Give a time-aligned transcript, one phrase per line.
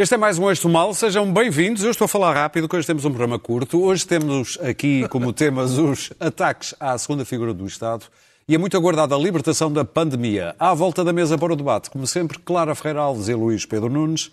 [0.00, 1.84] Este é mais um Eixo Mal, sejam bem-vindos.
[1.84, 3.82] Eu estou a falar rápido, que hoje temos um programa curto.
[3.82, 8.06] Hoje temos aqui como temas os ataques à segunda figura do Estado
[8.48, 10.56] e a muito aguardada libertação da pandemia.
[10.58, 13.90] À volta da mesa para o debate, como sempre, Clara Ferreira Alves e Luís Pedro
[13.90, 14.32] Nunes,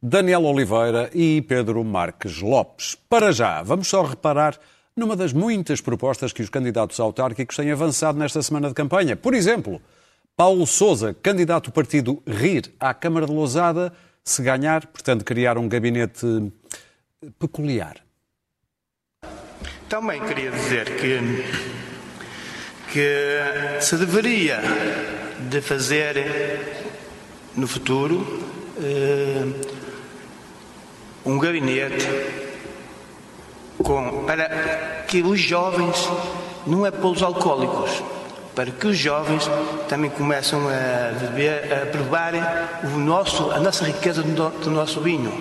[0.00, 2.94] Daniel Oliveira e Pedro Marques Lopes.
[2.94, 4.56] Para já, vamos só reparar
[4.96, 9.16] numa das muitas propostas que os candidatos autárquicos têm avançado nesta semana de campanha.
[9.16, 9.82] Por exemplo,
[10.36, 13.92] Paulo Sousa, candidato do partido RIR à Câmara de Lousada,
[14.30, 16.26] se ganhar, portanto, criar um gabinete
[17.38, 17.96] peculiar.
[19.88, 21.44] Também queria dizer que,
[22.92, 24.60] que se deveria
[25.48, 26.16] de fazer
[27.56, 28.44] no futuro
[28.80, 29.46] eh,
[31.24, 32.06] um gabinete
[33.82, 36.06] com, para que os jovens,
[36.66, 38.02] não é pelos alcoólicos,
[38.58, 39.48] para que os jovens
[39.88, 42.42] também começam a beber, a provarem
[42.92, 45.32] o nosso, a nossa riqueza do, do nosso vinho.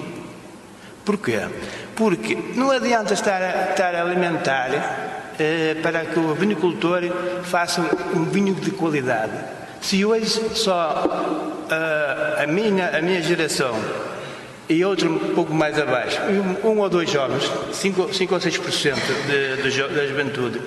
[1.04, 1.40] Porquê?
[1.96, 4.70] Porque não adianta estar a, estar a alimentar
[5.40, 7.02] eh, para que o vinicultor
[7.42, 7.82] faça
[8.14, 9.34] um vinho de qualidade.
[9.82, 13.74] Se hoje só uh, a, minha, a minha geração
[14.70, 16.22] e outro um pouco mais abaixo,
[16.64, 18.96] um, um ou dois jovens, 5 ou 6%
[19.26, 20.62] de, de, da juventude,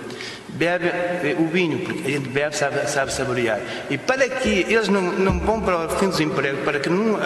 [0.60, 3.58] bebe o vinho, porque a gente bebe, sabe, sabe saborear.
[3.88, 7.16] E para que eles não, não vão para o fim do desemprego, para que não,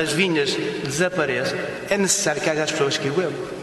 [0.00, 1.58] as vinhas desapareçam,
[1.90, 3.58] é necessário que haja as pessoas que o bebam.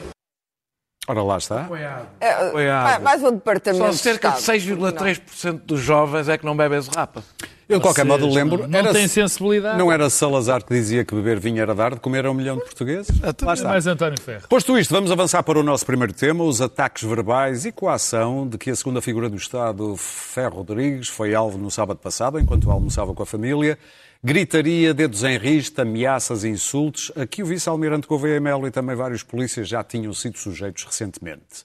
[1.07, 1.61] Ora, lá está.
[1.61, 2.07] Apoiado.
[2.19, 3.03] É, Apoiado.
[3.03, 3.85] Mais um departamento.
[3.85, 7.23] Só cerca de, de 6,3% dos jovens é que não bebem rapa.
[7.67, 8.67] Eu, de qualquer modo, lembro.
[8.67, 9.77] Não, era, tem sensibilidade.
[9.77, 12.57] Não era Salazar que dizia que beber vinho era dar de comer a um milhão
[12.57, 13.07] de portugueses?
[13.19, 13.67] Lá está.
[13.67, 14.47] Mais António Ferro.
[14.47, 18.57] Posto isto, vamos avançar para o nosso primeiro tema: os ataques verbais e coação de
[18.57, 23.13] que a segunda figura do Estado, Ferro Rodrigues, foi alvo no sábado passado, enquanto almoçava
[23.13, 23.77] com a família.
[24.23, 27.11] Gritaria, dedos em rista, ameaças e insultos.
[27.15, 31.63] Aqui o vice-almirante Gouveia Melo e também vários polícias já tinham sido sujeitos recentemente.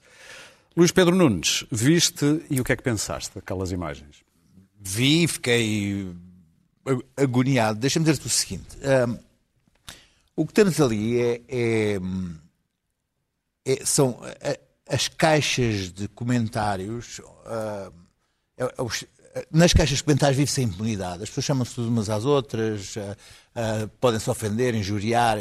[0.77, 4.20] Luís Pedro Nunes, viste e o que é que pensaste daquelas imagens?
[4.81, 6.13] Vi, fiquei
[7.15, 7.79] agoniado.
[7.79, 8.77] Deixa-me dizer-te o seguinte:
[9.07, 9.17] um,
[10.35, 11.99] o que temos ali é, é,
[13.65, 14.19] é são
[14.89, 17.19] as caixas de comentários.
[17.19, 18.01] Uh,
[19.49, 21.23] nas caixas de comentários vive-se a impunidade.
[21.23, 22.99] As pessoas chamam-se umas às outras, uh,
[23.55, 25.37] uh, podem-se ofender, injuriar.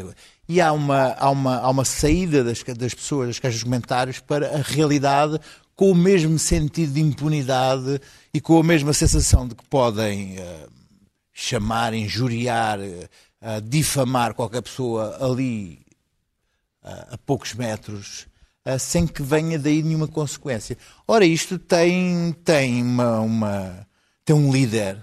[0.48, 4.20] E há uma, há uma, há uma saída das, das pessoas, das caixas de comentários,
[4.20, 5.40] para a realidade
[5.80, 7.98] com o mesmo sentido de impunidade
[8.34, 10.70] e com a mesma sensação de que podem uh,
[11.32, 15.80] chamar, injuriar, uh, difamar qualquer pessoa ali
[16.84, 18.26] uh, a poucos metros,
[18.78, 20.76] sem que venha daí nenhuma consequência.
[21.08, 23.86] Ora, isto tem, tem, uma, uma
[24.22, 24.98] tem um líder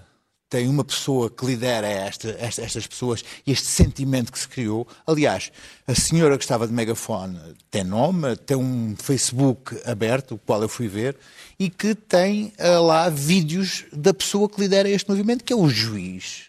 [0.50, 4.88] tem uma pessoa que lidera esta, esta, estas pessoas e este sentimento que se criou.
[5.06, 5.52] Aliás,
[5.86, 7.38] a senhora que estava de megafone
[7.70, 11.18] tem nome, tem um Facebook aberto, o qual eu fui ver,
[11.60, 15.70] e que tem uh, lá vídeos da pessoa que lidera este movimento, que é o
[15.70, 16.44] juiz,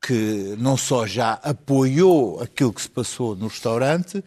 [0.00, 4.22] que não só já apoiou aquilo que se passou no restaurante,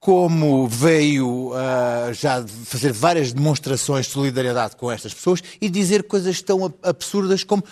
[0.00, 6.40] como veio uh, já fazer várias demonstrações de solidariedade com estas pessoas e dizer coisas
[6.40, 7.62] tão absurdas como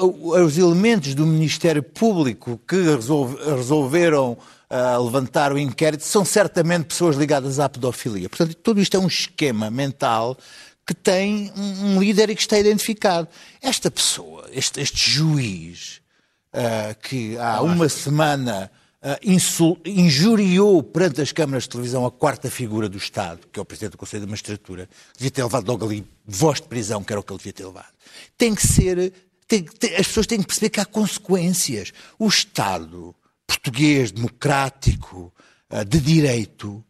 [0.00, 4.38] uh, os elementos do Ministério Público que resolve, resolveram
[4.70, 8.28] uh, levantar o inquérito são certamente pessoas ligadas à pedofilia.
[8.28, 10.38] Portanto, tudo isto é um esquema mental
[10.86, 13.26] que tem um, um líder e que está identificado.
[13.60, 16.00] Esta pessoa, este, este juiz,
[17.02, 18.70] que há uma semana
[19.04, 23.64] uh, injuriou perante as câmaras de televisão a quarta figura do Estado, que é o
[23.64, 27.20] Presidente do Conselho de Magistratura, devia ter levado logo ali voz de prisão, que era
[27.20, 27.92] o que ele devia ter levado.
[28.38, 29.12] Tem que ser.
[29.46, 31.92] Tem, tem, as pessoas têm que perceber que há consequências.
[32.18, 33.14] O Estado
[33.46, 35.32] português, democrático,
[35.70, 36.82] uh, de direito,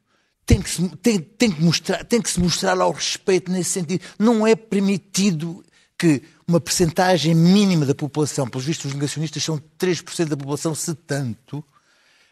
[0.47, 4.05] tem que, se, tem, tem, que mostrar, tem que se mostrar ao respeito nesse sentido.
[4.19, 5.65] Não é permitido
[5.99, 10.95] que uma percentagem mínima da população, pelos vistos os negacionistas são 3% da população, se
[10.95, 11.65] tanto,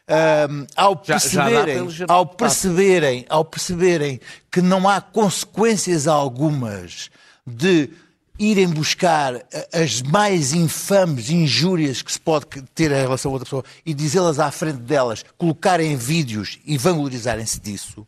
[0.08, 4.20] um, ao, perceberem, já, já ao, perceberem, ao perceberem
[4.50, 7.10] que não há consequências algumas
[7.46, 7.90] de
[8.38, 13.64] irem buscar as mais infames injúrias que se pode ter em relação a outra pessoa
[13.86, 18.06] e dizê-las à frente delas, colocarem vídeos e vanglorizarem-se disso,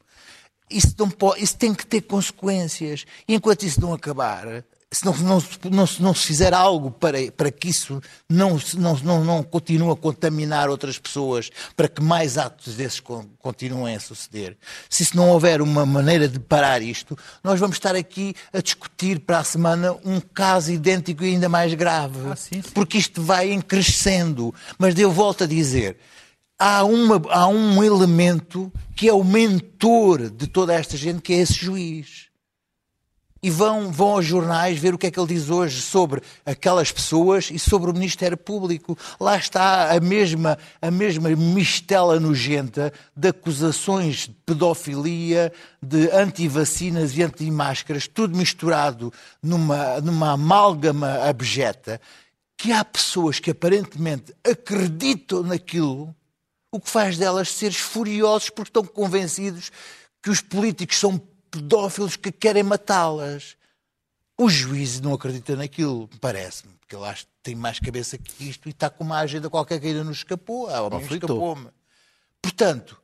[0.71, 3.05] isso, não pode, isso tem que ter consequências.
[3.29, 4.65] E enquanto isso não acabar,
[4.95, 9.25] se não, não, não, não, se fizer algo para, para que isso não, não, não,
[9.25, 13.03] não continue a contaminar outras pessoas, para que mais atos desses
[13.41, 14.57] continuem a suceder,
[14.89, 19.21] se isso não houver uma maneira de parar isto, nós vamos estar aqui a discutir
[19.21, 22.19] para a semana um caso idêntico e ainda mais grave.
[22.31, 22.71] Ah, sim, sim.
[22.73, 24.55] Porque isto vai crescendo.
[24.79, 25.97] Mas eu volto a dizer,
[26.59, 31.39] há, uma, há um elemento que é o mentor de toda esta gente, que é
[31.39, 32.24] esse juiz.
[33.45, 36.91] E vão, vão aos jornais ver o que é que ele diz hoje sobre aquelas
[36.91, 38.97] pessoas e sobre o Ministério Público.
[39.21, 45.53] Lá está a mesma, a mesma mistela nojenta de acusações de pedofilia,
[45.83, 49.13] de anti-vacinas e anti-máscaras, tudo misturado
[49.43, 52.01] numa, numa amálgama abjeta,
[52.57, 56.17] que há pessoas que aparentemente acreditam naquilo
[56.73, 59.71] o que faz delas seres furiosos porque estão convencidos
[60.23, 61.21] que os políticos são
[61.55, 63.57] pedófilos que querem matá-las.
[64.37, 68.69] O juiz não acredita naquilo, parece-me, porque ele acha que tem mais cabeça que isto
[68.69, 70.69] e está com uma agenda qualquer que ainda nos escapou.
[70.69, 71.69] Ah, escapou-me.
[72.43, 73.01] Portanto,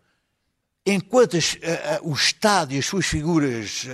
[0.85, 1.59] enquanto as, uh,
[2.03, 3.87] o Estado e as suas figuras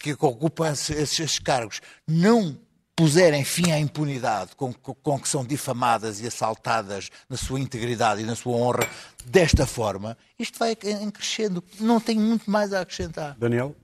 [0.00, 2.58] que, que, ocupam esses, esses cargos não
[2.98, 8.24] puserem fim à impunidade com, com, que são difamadas e assaltadas na sua integridade e
[8.24, 8.88] na sua honra
[9.24, 11.62] desta forma, isto vai crescendo.
[11.78, 13.36] Não tenho muito mais a acrescentar.
[13.38, 13.76] Daniel?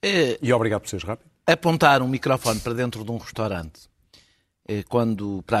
[0.00, 1.28] É, e obrigado por seres rápido.
[1.46, 3.90] Apontar um microfone para dentro de um restaurante
[4.66, 5.60] é, quando, para,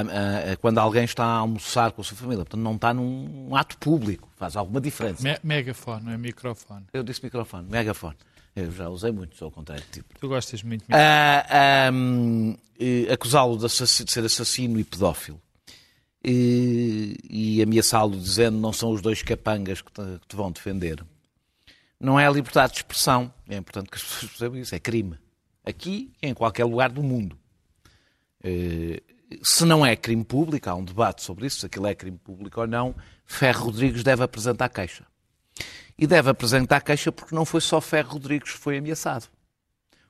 [0.50, 3.76] é, quando alguém está a almoçar com a sua família, portanto não está num ato
[3.76, 5.22] público, faz alguma diferença.
[5.22, 6.86] Me megafone, não é microfone.
[6.94, 8.16] Eu disse microfone, megafone.
[8.56, 10.18] Eu já usei muito, ao contrário de tipo.
[10.18, 10.98] Tu gostas muito mesmo.
[10.98, 11.90] Ah,
[13.12, 15.38] acusá-lo de, de, ser assassino e pedófilo.
[16.24, 21.04] E, e ameaçá-lo dizendo não são os dois capangas que te, que te, vão defender.
[22.00, 23.32] Não é a liberdade de expressão.
[23.46, 24.74] É importante que as pessoas percebam isso.
[24.74, 25.18] É crime.
[25.62, 27.38] Aqui e em qualquer lugar do mundo.
[29.42, 32.58] se não é crime público, há um debate sobre isso, se aquilo é crime público
[32.60, 32.94] ou não,
[33.26, 35.04] Ferro Rodrigues deve apresentar queixa.
[35.98, 39.28] E deve apresentar queixa porque não foi só Ferro Rodrigues que foi ameaçado.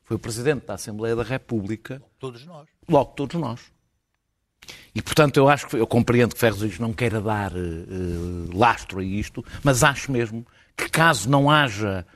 [0.02, 2.02] Foi o Presidente da Assembleia da República.
[2.18, 2.68] Todos nós.
[2.88, 3.60] Logo, todos nós.
[4.94, 9.00] E, portanto, eu acho que eu compreendo que Ferro Rodrigues não queira dar uh, lastro
[9.00, 10.46] a isto, mas acho mesmo
[10.76, 12.06] que caso não haja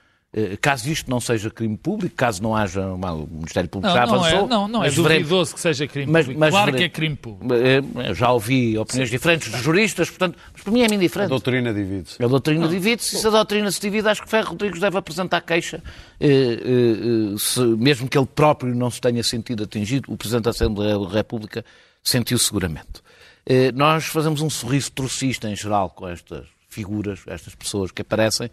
[0.60, 2.86] caso isto não seja crime público, caso não haja.
[2.86, 4.44] o Ministério Público não, já não avançou.
[4.44, 6.40] É, não, não é duvidoso que seja crime mas, público.
[6.40, 7.54] Mas, claro que é crime público.
[7.54, 9.16] Eh, eu já ouvi opiniões Sim.
[9.16, 11.26] diferentes de juristas, portanto, mas para mim é indiferente.
[11.26, 12.22] A doutrina divide-se.
[12.22, 13.18] A doutrina divide-se.
[13.18, 15.82] Se a doutrina se divide, acho que Ferro Rodrigues deve apresentar queixa,
[16.20, 20.50] eh, eh, se, mesmo que ele próprio não se tenha sentido atingido, o Presidente da
[20.50, 21.64] Assembleia da República
[22.04, 23.02] sentiu seguramente.
[23.44, 28.48] Eh, nós fazemos um sorriso trocista em geral com estas figuras, estas pessoas que aparecem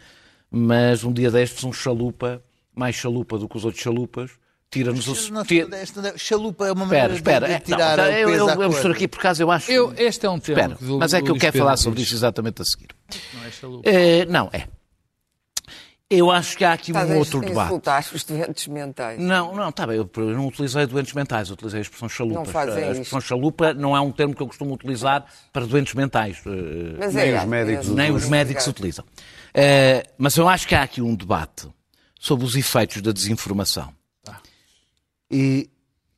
[0.50, 4.32] mas um dia destes um chalupa, mais chalupa do que os outros chalupas,
[4.70, 5.44] tira-nos o...
[5.44, 5.68] Tira...
[6.18, 9.20] Chalupa é uma maneira espera, espera, de tirar não, eu, eu, eu mostro aqui, por
[9.20, 9.72] acaso eu acho...
[9.72, 12.14] Eu, este é um tema espera, do, Mas é que eu quero falar sobre isso
[12.14, 12.90] exatamente a seguir.
[13.34, 13.90] Não é chalupa.
[13.90, 14.68] É, não, é.
[16.10, 17.68] Eu acho que há aqui Talvez um outro debate.
[17.68, 19.20] insultaste os doentes mentais.
[19.20, 22.36] Não, não, está bem, eu não utilizei doentes mentais, eu utilizei a expressão chalupa.
[22.36, 23.28] Não a expressão isto.
[23.28, 26.42] chalupa não é um termo que eu costumo utilizar para doentes mentais.
[26.46, 29.04] Eh, Mas nem é, os médicos, é, nem os médicos utilizam.
[29.58, 31.68] Uh, mas eu acho que há aqui um debate
[32.20, 33.92] sobre os efeitos da desinformação.
[35.32, 35.68] E,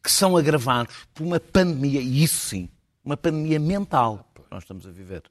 [0.03, 2.69] que são agravados por uma pandemia, e isso sim,
[3.03, 5.23] uma pandemia mental que nós estamos a viver.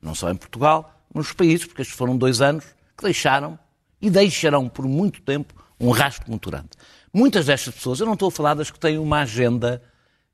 [0.00, 2.64] Não só em Portugal, nos países, porque estes foram dois anos
[2.96, 3.58] que deixaram
[4.00, 6.70] e deixarão por muito tempo um rastro muito grande.
[7.12, 9.82] Muitas destas pessoas, eu não estou a falar das que têm uma agenda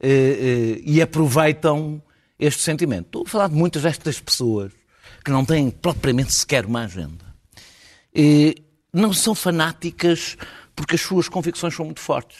[0.00, 2.02] eh, eh, e aproveitam
[2.38, 3.06] este sentimento.
[3.06, 4.72] Estou a falar de muitas destas pessoas
[5.24, 7.24] que não têm propriamente sequer uma agenda.
[8.14, 8.56] E
[8.92, 10.36] não são fanáticas
[10.74, 12.38] porque as suas convicções são muito fortes.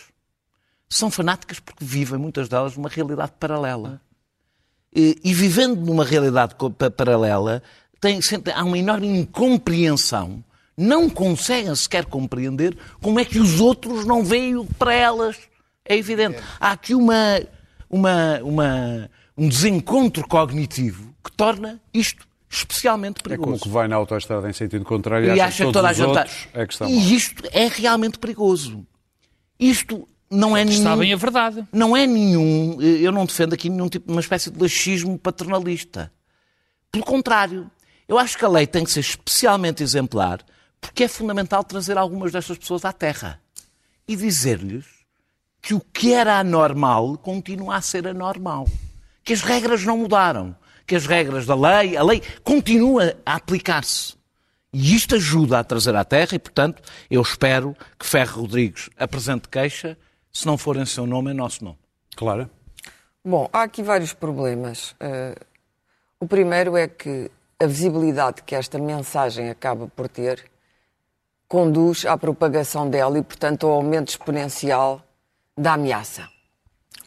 [0.88, 4.00] São fanáticas porque vivem, muitas delas, numa realidade paralela.
[4.94, 6.54] E, e vivendo numa realidade
[6.96, 7.62] paralela,
[8.00, 8.18] tem,
[8.54, 10.42] há uma enorme incompreensão
[10.80, 15.37] não conseguem sequer compreender como é que os outros não veem para elas
[15.84, 16.38] é evidente.
[16.58, 17.42] Há aqui uma,
[17.88, 23.49] uma, uma, um desencontro cognitivo que torna isto especialmente perigoso.
[23.49, 25.92] É como que vai na autoestrada em sentido contrário e, e acha, que toda a
[25.92, 26.19] gente
[26.52, 27.04] é que está E mal.
[27.04, 28.85] isto é realmente perigoso.
[29.59, 30.83] Isto não é nenhum...
[30.83, 31.64] Sabem a verdade.
[31.73, 32.80] Não é nenhum...
[32.83, 36.12] Eu não defendo aqui nenhum tipo de uma espécie de laxismo paternalista.
[36.90, 37.71] Pelo contrário,
[38.09, 40.45] eu acho que a lei tem que ser especialmente exemplar
[40.80, 43.40] porque é fundamental trazer algumas destas pessoas à Terra
[44.09, 44.87] e dizer-lhes
[45.62, 48.66] que o que era anormal continua a ser anormal.
[49.23, 50.57] Que as regras não mudaram.
[50.90, 54.16] Que as regras da lei, a lei continua a aplicar-se.
[54.73, 59.49] E isto ajuda a trazer à Terra e, portanto, eu espero que Ferro Rodrigues apresente
[59.49, 59.97] queixa,
[60.32, 61.78] se não for em seu nome, em nosso nome.
[62.16, 62.50] Claro.
[63.25, 64.90] Bom, há aqui vários problemas.
[65.00, 65.40] Uh,
[66.18, 67.30] o primeiro é que
[67.61, 70.44] a visibilidade que esta mensagem acaba por ter
[71.47, 75.00] conduz à propagação dela e, portanto, ao aumento exponencial
[75.56, 76.28] da ameaça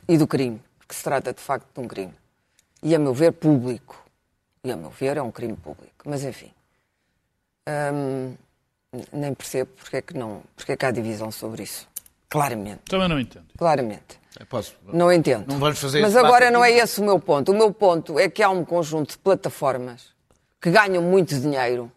[0.07, 2.22] e do crime, porque se trata de facto de um crime.
[2.83, 4.03] E, a meu ver, público.
[4.63, 6.03] E, a meu ver, é um crime público.
[6.05, 6.51] Mas, enfim.
[7.67, 8.35] Hum,
[9.11, 11.87] nem percebo porque é, que não, porque é que há divisão sobre isso.
[12.29, 12.81] Claramente.
[12.89, 13.45] Também não entendo.
[13.57, 14.21] Claramente.
[14.49, 15.47] Posso, não entendo.
[15.47, 17.51] Não vamos fazer Mas agora não é esse o meu ponto.
[17.51, 20.07] O meu ponto é que há um conjunto de plataformas
[20.59, 21.91] que ganham muito dinheiro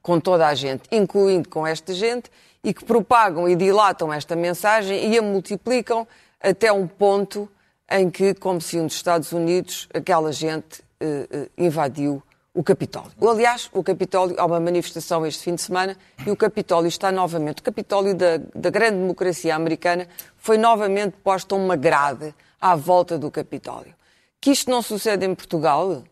[0.00, 2.30] com toda a gente, incluindo com esta gente,
[2.62, 6.06] e que propagam e dilatam esta mensagem e a multiplicam
[6.40, 7.48] até um ponto
[7.90, 12.22] em que, como se um dos Estados Unidos, aquela gente uh, uh, invadiu
[12.54, 13.10] o Capitólio.
[13.28, 17.58] Aliás, o Capitólio, há uma manifestação este fim de semana e o Capitólio está novamente,
[17.58, 23.30] o Capitólio da, da grande democracia americana foi novamente posto uma grade à volta do
[23.30, 23.92] Capitólio.
[24.40, 26.04] Que isto não sucede em Portugal,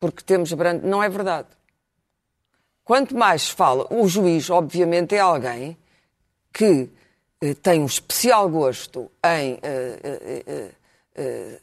[0.00, 1.48] porque temos branco, não é verdade.
[2.82, 5.76] Quanto mais fala, o juiz, obviamente, é alguém
[6.52, 6.88] que
[7.40, 10.70] eh, tem um especial gosto em eh, eh, eh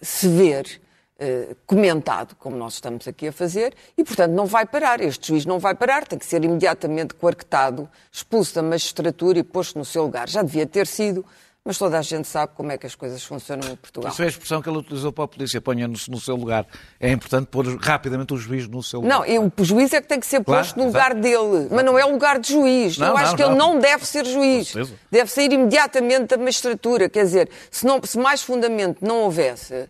[0.02, 0.82] se ver
[1.24, 5.00] eh, comentado, como nós estamos aqui a fazer, e, portanto, não vai parar.
[5.00, 9.78] Este juiz não vai parar, tem que ser imediatamente coarquetado, expulso da magistratura e posto
[9.78, 10.28] no seu lugar.
[10.28, 11.24] Já devia ter sido,
[11.64, 14.12] mas toda a gente sabe como é que as coisas funcionam em Portugal.
[14.12, 16.66] Isso é a expressão que ele utilizou para a polícia, ponha-nos no seu lugar.
[17.00, 19.20] É importante pôr rapidamente o juiz no seu lugar.
[19.20, 21.22] Não, o juiz é que tem que ser posto claro, no lugar exato.
[21.22, 22.98] dele, mas não é o lugar de juiz.
[22.98, 23.50] Não, Eu acho não, que não.
[23.50, 24.74] ele não deve ser juiz.
[25.12, 27.08] Deve sair imediatamente da magistratura.
[27.08, 29.88] Quer dizer, se, não, se mais fundamento não houvesse uh,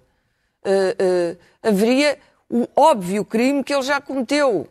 [0.68, 2.18] uh, haveria
[2.50, 4.68] o óbvio crime que ele já cometeu.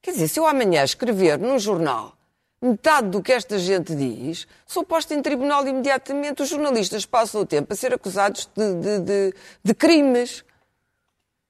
[0.00, 2.16] Quer dizer, se eu amanhã escrever num jornal
[2.62, 6.42] metade do que esta gente diz, sou posto em tribunal imediatamente.
[6.42, 10.44] Os jornalistas passam o tempo a ser acusados de, de, de, de crimes.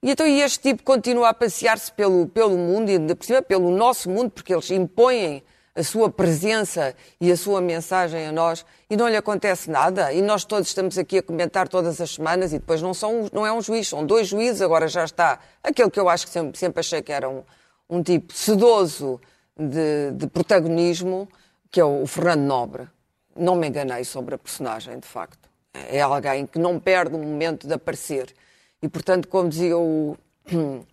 [0.02, 3.42] E então e este tipo continua a passear-se pelo, pelo mundo, e ainda por cima
[3.42, 8.64] pelo nosso mundo, porque eles impõem a sua presença e a sua mensagem a nós
[8.90, 10.12] e não lhe acontece nada.
[10.12, 13.47] E nós todos estamos aqui a comentar todas as semanas e depois não, são, não
[13.47, 16.59] é um juiz, são dois juízes, agora já está aquele que eu acho que sempre,
[16.59, 17.42] sempre achei que era um,
[17.88, 19.21] um tipo sedoso
[19.59, 21.29] de, de protagonismo,
[21.71, 22.89] que é o, Fernando Nobre.
[23.37, 25.49] Não me enganei sobre a personagem, de facto.
[25.73, 28.35] É alguém que não perde o momento de aparecer.
[28.83, 30.17] E, portanto, como dizia o,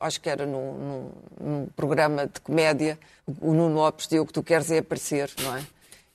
[0.00, 2.98] acho que era num, num, num, programa de comédia,
[3.40, 5.62] o Nuno Lopes deu o que tu queres é aparecer, não é?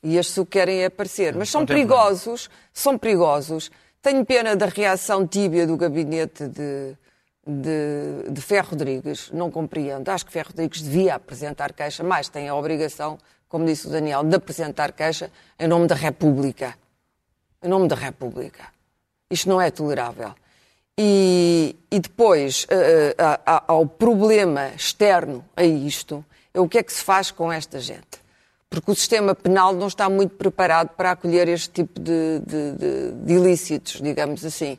[0.02, 1.36] E estes o que querem é aparecer.
[1.36, 3.70] Mas são perigosos, são perigosos.
[4.02, 6.96] Tenho pena da reação tíbia do gabinete de,
[7.48, 10.10] de, de Ferro Rodrigues, não compreendo.
[10.10, 14.24] Acho que Ferro Rodrigues devia apresentar queixa, mas tem a obrigação, como disse o Daniel,
[14.24, 16.78] de apresentar queixa em nome da República.
[17.64, 18.66] Em nome da República.
[19.30, 20.34] Isto não é tolerável.
[21.00, 27.04] E, e depois, uh, ao problema externo a isto, é o que é que se
[27.04, 28.26] faz com esta gente.
[28.70, 33.34] Porque o sistema penal não está muito preparado para acolher este tipo de, de, de
[33.34, 34.78] ilícitos, digamos assim.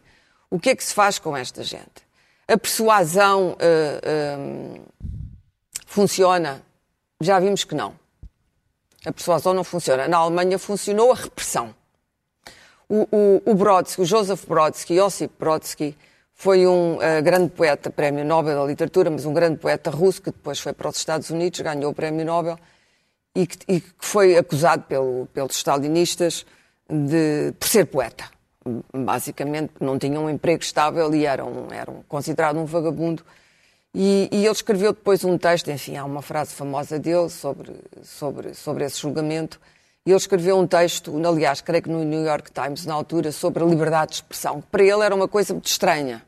[0.50, 2.07] O que é que se faz com esta gente?
[2.50, 4.82] A persuasão uh, uh,
[5.86, 6.62] funciona?
[7.20, 7.94] Já vimos que não.
[9.04, 10.08] A persuasão não funciona.
[10.08, 11.74] Na Alemanha funcionou a repressão.
[12.88, 15.94] O, o, o Brodsky, o Joseph Brodsky, Josip Brodsky,
[16.32, 20.30] foi um uh, grande poeta, prémio Nobel da Literatura, mas um grande poeta russo que
[20.30, 22.58] depois foi para os Estados Unidos, ganhou o prémio Nobel
[23.34, 26.46] e que, e que foi acusado pelo, pelos stalinistas
[26.88, 28.37] de, por ser poeta.
[28.94, 33.24] Basicamente, não tinha um emprego estável e era, um, era um, vagabundo.
[33.94, 38.54] E, e, ele escreveu depois um texto, enfim, há uma frase famosa dele sobre, sobre,
[38.54, 39.60] sobre esse julgamento.
[40.04, 43.66] Ele escreveu um texto, aliás, creio que no New York Times, na altura, sobre a
[43.66, 46.22] liberdade de expressão, que para ele era uma coisa muito estranha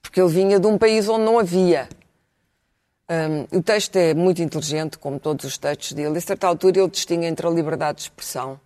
[0.00, 1.88] porque ele vinha de um país onde não havia.
[3.08, 6.16] Um, o texto é muito inteligente, como todos os textos dele.
[6.16, 8.60] A certa altura ele distingue entre a liberdade de expressão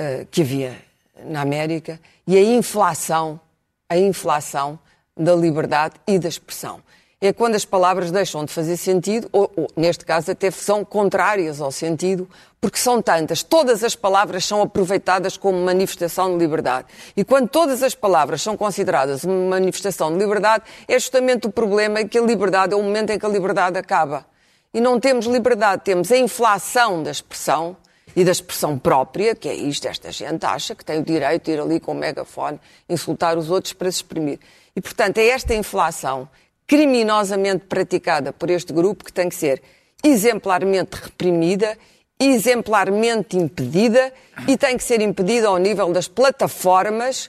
[0.00, 0.76] uh, que havia
[1.24, 3.40] na América e a inflação,
[3.88, 4.78] a inflação
[5.16, 6.80] da liberdade e da expressão
[7.20, 11.60] é quando as palavras deixam de fazer sentido, ou, ou, neste caso até são contrárias
[11.60, 12.26] ao sentido,
[12.58, 13.42] porque são tantas.
[13.42, 16.86] Todas as palavras são aproveitadas como manifestação de liberdade.
[17.14, 22.02] E quando todas as palavras são consideradas uma manifestação de liberdade, é justamente o problema
[22.04, 24.24] que a liberdade é o momento em que a liberdade acaba.
[24.72, 27.76] E não temos liberdade, temos a inflação da expressão
[28.14, 31.52] e da expressão própria, que é isto, esta gente acha que tem o direito de
[31.52, 34.38] ir ali com o megafone insultar os outros para se exprimir.
[34.74, 36.28] E, portanto, é esta inflação
[36.66, 39.62] criminosamente praticada por este grupo que tem que ser
[40.04, 41.76] exemplarmente reprimida,
[42.18, 44.12] exemplarmente impedida
[44.46, 47.28] e tem que ser impedida ao nível das plataformas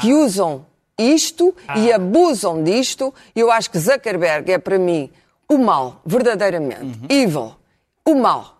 [0.00, 0.16] que ah.
[0.16, 0.66] usam
[0.98, 1.78] isto ah.
[1.78, 3.14] e abusam disto.
[3.34, 5.10] Eu acho que Zuckerberg é para mim
[5.48, 6.82] o mal, verdadeiramente.
[6.82, 7.06] Uhum.
[7.08, 7.56] Evil.
[8.04, 8.59] O mal.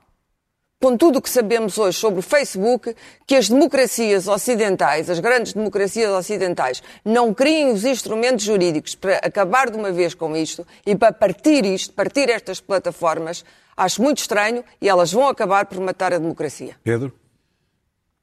[0.80, 2.96] Com tudo o que sabemos hoje sobre o Facebook,
[3.26, 9.70] que as democracias ocidentais, as grandes democracias ocidentais, não criem os instrumentos jurídicos para acabar
[9.70, 13.44] de uma vez com isto e para partir isto, partir estas plataformas,
[13.76, 16.74] acho muito estranho e elas vão acabar por matar a democracia.
[16.82, 17.12] Pedro?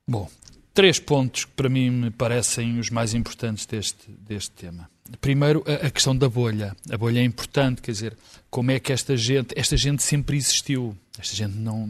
[0.08, 0.28] Bom,
[0.74, 4.90] três pontos que para mim me parecem os mais importantes deste, deste tema.
[5.22, 6.76] Primeiro, a, a questão da bolha.
[6.90, 8.18] A bolha é importante, quer dizer,
[8.50, 11.90] como é que esta gente, esta gente sempre existiu esta gente não,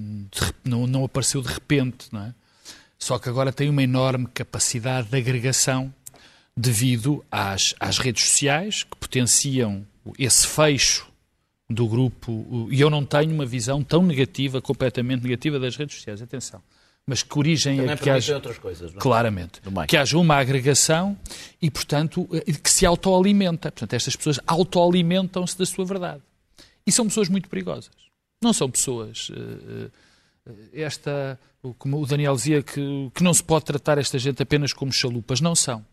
[0.63, 2.33] não, não apareceu de repente, não é?
[2.97, 5.93] Só que agora tem uma enorme capacidade de agregação
[6.55, 9.85] devido às, às redes sociais que potenciam
[10.17, 11.07] esse fecho
[11.69, 12.67] do grupo.
[12.71, 16.21] E eu não tenho uma visão tão negativa, completamente negativa das redes sociais.
[16.21, 16.61] Atenção.
[17.09, 18.35] Mas que origem Também é que haja.
[18.35, 18.99] outras coisas, não?
[18.99, 19.01] É?
[19.01, 19.61] Claramente.
[19.87, 21.17] Que haja uma agregação
[21.61, 23.71] e, portanto, eh, que se autoalimenta.
[23.71, 26.21] Portanto, estas pessoas autoalimentam-se da sua verdade.
[26.85, 27.91] E são pessoas muito perigosas.
[28.43, 29.31] Não são pessoas.
[29.33, 29.89] Eh,
[30.47, 31.39] eh, esta,
[31.79, 35.39] como o Daniel dizia, que, que não se pode tratar esta gente apenas como chalupas.
[35.39, 35.85] Não são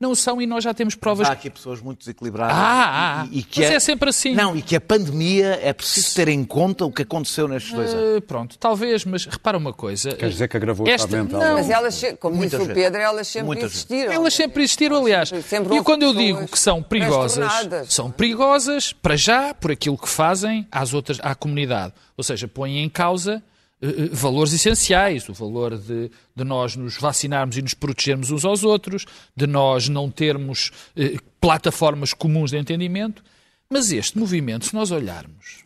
[0.00, 1.28] não são e nós já temos provas.
[1.28, 2.56] Mas há aqui pessoas muito desequilibradas.
[2.56, 3.74] Ah, e, e, que mas é...
[3.74, 3.80] é...
[3.80, 4.34] sempre assim.
[4.34, 7.92] Não, e que a pandemia é preciso ter em conta o que aconteceu nestes dois
[7.92, 8.18] anos.
[8.18, 10.14] Uh, pronto, talvez, mas repara uma coisa.
[10.14, 11.06] Quer dizer que agravou Esta...
[11.06, 11.40] o mental.
[11.40, 12.72] Não, mas elas, como Muita disse gente.
[12.72, 14.00] o Pedro, elas sempre Muita existiram.
[14.00, 14.14] Gente.
[14.14, 15.28] Elas sempre existiram, aliás.
[15.46, 17.44] Sempre e quando eu digo que são perigosas,
[17.88, 21.92] são perigosas, para já, por aquilo que fazem às outras, à comunidade.
[22.16, 23.42] Ou seja, põem em causa
[23.82, 28.44] eh, eh, valores essenciais, o valor de, de, nós nos vacinarmos e nos protegermos uns
[28.44, 33.22] aos outros, de nós não termos eh, plataformas comuns de entendimento.
[33.68, 35.62] Mas este movimento, se nós olharmos,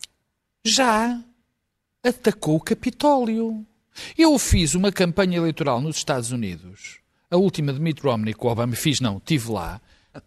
[0.63, 1.19] já
[2.03, 3.65] atacou o Capitólio.
[4.17, 8.75] Eu fiz uma campanha eleitoral nos Estados Unidos, a última de Mitt Romney com Obama,
[8.75, 9.81] fiz não, tive lá,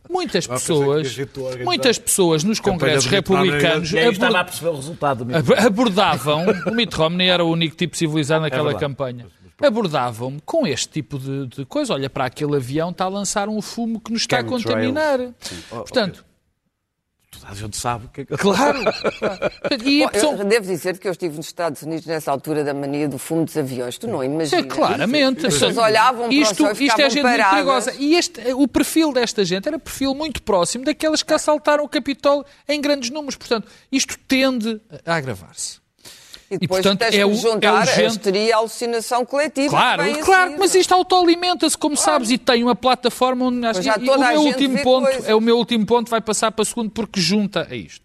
[0.09, 1.17] Muitas pessoas,
[1.65, 3.93] muitas pessoas nos congressos republicanos
[5.57, 9.27] abordavam, o Mitt Romney era o único tipo civilizado naquela é campanha,
[9.61, 11.95] abordavam-me com este tipo de, de, coisa.
[11.95, 15.19] Olha para aquele avião, está a lançar um fumo que nos está a contaminar.
[15.71, 16.25] Portanto,
[17.41, 18.37] Toda a gente sabe o que é que...
[18.39, 18.81] Claro!
[19.85, 20.45] e Bom, pessoa...
[20.45, 23.57] Devo dizer que eu estive nos Estados Unidos nessa altura da mania do fumo dos
[23.57, 23.99] aviões.
[23.99, 24.65] Tu não imaginas.
[24.65, 25.47] É, claramente.
[25.47, 27.47] As pessoas olhavam isto, para o Isto é gente paradas.
[27.47, 27.95] muito perigosa.
[27.99, 32.45] E este, o perfil desta gente era perfil muito próximo daquelas que assaltaram o Capitólio
[32.69, 33.37] em grandes números.
[33.37, 35.88] Portanto, isto tende a agravar-se.
[36.51, 38.01] E depois e, portanto, é o, juntar é urgente...
[38.01, 39.69] a histeria e a alucinação coletiva.
[39.69, 42.11] Claro, claro, mas isto autoalimenta-se, como claro.
[42.11, 43.59] sabes, e tem uma plataforma onde...
[43.59, 46.63] Mas já toda o meu último ponto é o meu último ponto, vai passar para
[46.63, 48.05] o segundo, porque junta a isto.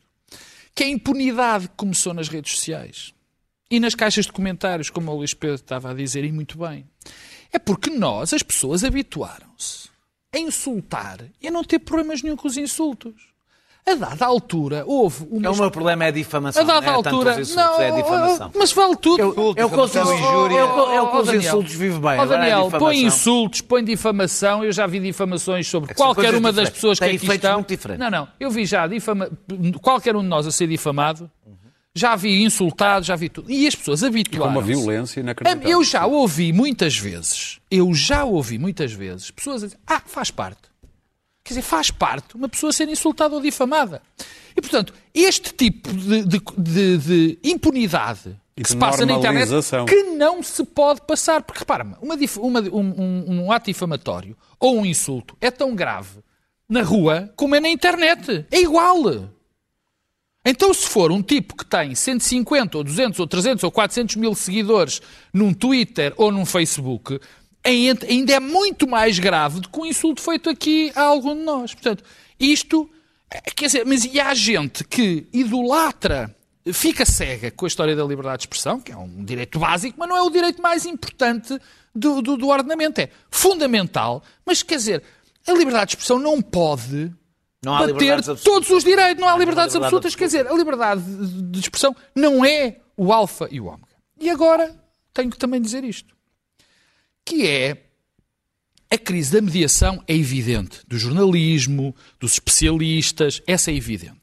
[0.76, 3.14] Que é a impunidade que começou nas redes sociais.
[3.72, 6.86] E nas caixas de comentários, como o Luís Pedro estava a dizer, e muito bem.
[7.52, 9.90] É porque nós, as pessoas, habituaram-se
[10.34, 13.33] a insultar e a não ter problemas nenhum com os insultos.
[13.86, 15.48] A dada altura, houve uma.
[15.48, 16.62] É o meu problema é a difamação.
[16.62, 17.42] A dada não é altura.
[17.42, 18.52] Insultos, não, é a difamação.
[18.56, 19.20] Mas vale tudo.
[19.20, 22.18] Eu, eu, com os insultos vivo bem.
[22.18, 24.64] Oh, Daniel, é põe insultos, põe difamação.
[24.64, 27.56] Eu já vi difamações sobre é qualquer uma das pessoas que aqui estão.
[27.56, 28.00] Muito diferentes.
[28.00, 28.28] Não, não.
[28.40, 29.30] Eu vi já difama...
[29.82, 31.30] qualquer um de nós a ser difamado.
[31.96, 33.52] Já vi insultado, já vi tudo.
[33.52, 34.52] E as pessoas habituaram.
[34.52, 35.70] Com uma violência inacreditável.
[35.70, 40.32] Eu já ouvi muitas vezes, eu já ouvi muitas vezes, pessoas a dizer, ah, faz
[40.32, 40.73] parte.
[41.44, 44.02] Quer dizer, faz parte uma pessoa ser insultada ou difamada.
[44.56, 49.50] E, portanto, este tipo de, de, de, de impunidade que se passa na internet
[49.88, 51.42] que não se pode passar.
[51.42, 56.20] Porque, repara-me, uma, um, um, ato difamatório ou um insulto é tão grave
[56.70, 58.46] na rua como é na internet.
[58.52, 59.30] É igual.
[60.46, 64.36] Então, se for um tipo que tem 150 ou 200 ou 300 ou 400 mil
[64.36, 65.02] seguidores
[65.34, 67.20] num Twitter ou num Facebook,
[67.64, 71.74] ainda é muito mais grave do que o insulto feito aqui a algum de nós.
[71.74, 72.04] Portanto,
[72.40, 72.90] isto,
[73.32, 76.36] eh, quer dizer, mas e há gente que idolatra,
[76.74, 80.10] fica cega com a história da liberdade de expressão, que é um direito básico, mas
[80.10, 81.58] não é o direito mais importante
[81.96, 83.00] do, do, do ordenamento.
[83.00, 85.04] É fundamental, mas quer dizer,
[85.48, 87.12] a liberdade de expressão não pode
[87.64, 90.14] não bater todos os direitos, não há, liberdades liberdade absolutas.
[90.14, 90.18] Absoluta.
[90.18, 91.02] Quer dizer, a liberdade
[91.50, 93.94] de expressão não é o alfa e o ômega.
[94.20, 94.76] E agora
[95.14, 96.13] tenho que também dizer isto
[97.34, 97.78] que é
[98.92, 104.22] a crise da mediação é evidente, do jornalismo, dos especialistas, essa é evidente.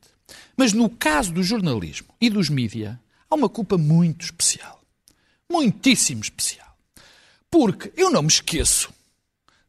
[0.57, 2.96] Mas no caso do jornalismo e dos mídias,
[3.29, 4.81] há uma culpa muito especial.
[5.51, 6.68] Muitíssimo especial.
[7.51, 8.94] Porque eu não me esqueço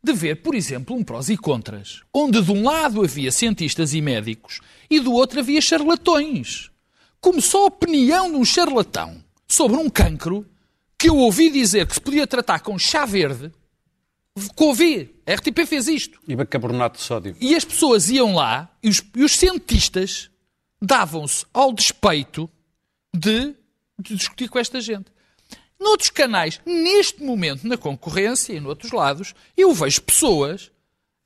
[0.04, 4.01] de ver, por exemplo, um prós e contras, onde de um lado havia cientistas e
[4.01, 6.69] médicos e do outro havia charlatões.
[7.19, 10.45] Como só a opinião de um charlatão sobre um cancro
[11.01, 13.51] que eu ouvi dizer que se podia tratar com chá verde,
[14.55, 16.19] que ouvi, a RTP fez isto.
[16.27, 17.35] E bicarbonato de sódio.
[17.41, 20.29] E as pessoas iam lá e os, e os cientistas
[20.79, 22.47] davam-se ao despeito
[23.11, 23.55] de,
[23.99, 25.11] de discutir com esta gente.
[25.79, 30.71] Noutros canais, neste momento, na concorrência e noutros lados, eu vejo pessoas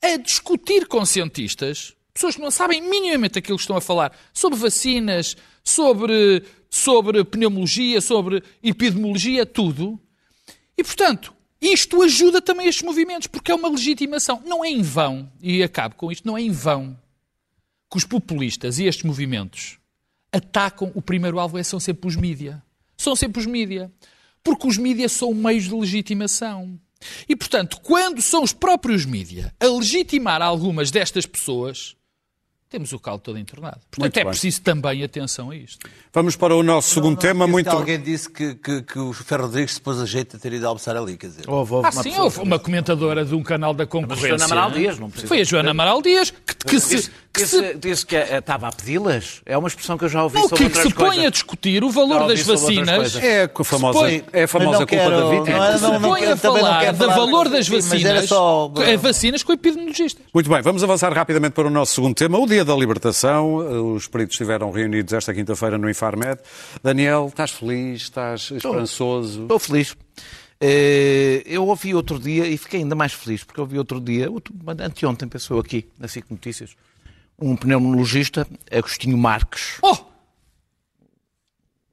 [0.01, 4.57] a discutir com cientistas, pessoas que não sabem minimamente aquilo que estão a falar, sobre
[4.57, 9.99] vacinas, sobre, sobre pneumologia, sobre epidemiologia, tudo.
[10.77, 14.41] E, portanto, isto ajuda também estes movimentos, porque é uma legitimação.
[14.45, 16.97] Não é em vão, e acabo com isto, não é em vão
[17.91, 19.77] que os populistas e estes movimentos
[20.31, 22.63] atacam, o primeiro alvo é, são sempre os mídia.
[22.97, 23.91] São sempre os mídia.
[24.41, 26.79] Porque os mídia são meios de legitimação.
[27.27, 31.95] E, portanto, quando são os próprios mídia a legitimar algumas destas pessoas,
[32.75, 33.77] temos o caldo todo entornado.
[33.89, 34.29] Portanto, Muito é bem.
[34.31, 35.87] preciso também atenção a isto.
[36.13, 37.69] Vamos para o nosso segundo tema, Disse muito...
[37.69, 40.51] que Alguém disse que, que, que o Ferro Rodrigues se pôs a jeito de ter
[40.51, 41.49] ido almoçar ali, quer dizer.
[41.49, 44.27] Houve, houve Ah, uma sim, houve uma comentadora de um canal da concorrência.
[44.27, 47.45] Joana Amaral Dias, não precisa- Foi a Joana Amaral Dias que, que se, Disse, que
[47.45, 49.41] se disse, disse que eh, estava a pedi-las.
[49.45, 51.25] É uma expressão que eu já ouvi Não, sobre que, se põe coisas.
[51.25, 53.15] a discutir o valor das vacinas.
[53.17, 55.57] É a famosa, põe- é a famosa Mas não culpa quero- da vítima.
[55.57, 58.71] não é- se não- não põe a não falar do valor das mas vacinas, só-
[58.79, 60.25] eh, vacinas com epidemiologistas.
[60.33, 63.93] Muito bem, vamos avançar rapidamente para o nosso segundo tema, o Dia da Libertação.
[63.93, 66.39] Os peritos estiveram reunidos esta quinta-feira no Infarmed.
[66.83, 68.01] Daniel, estás feliz?
[68.03, 69.43] Estás esperançoso?
[69.43, 69.95] Estou feliz.
[70.59, 74.29] Eh, Eu ouvi outro dia e fiquei ainda mais feliz, porque ouvi outro dia,
[74.79, 76.75] anteontem, pensou aqui, na SIC Notícias,
[77.37, 79.77] um pneumologista, Agostinho Marques.
[79.81, 79.97] Oh,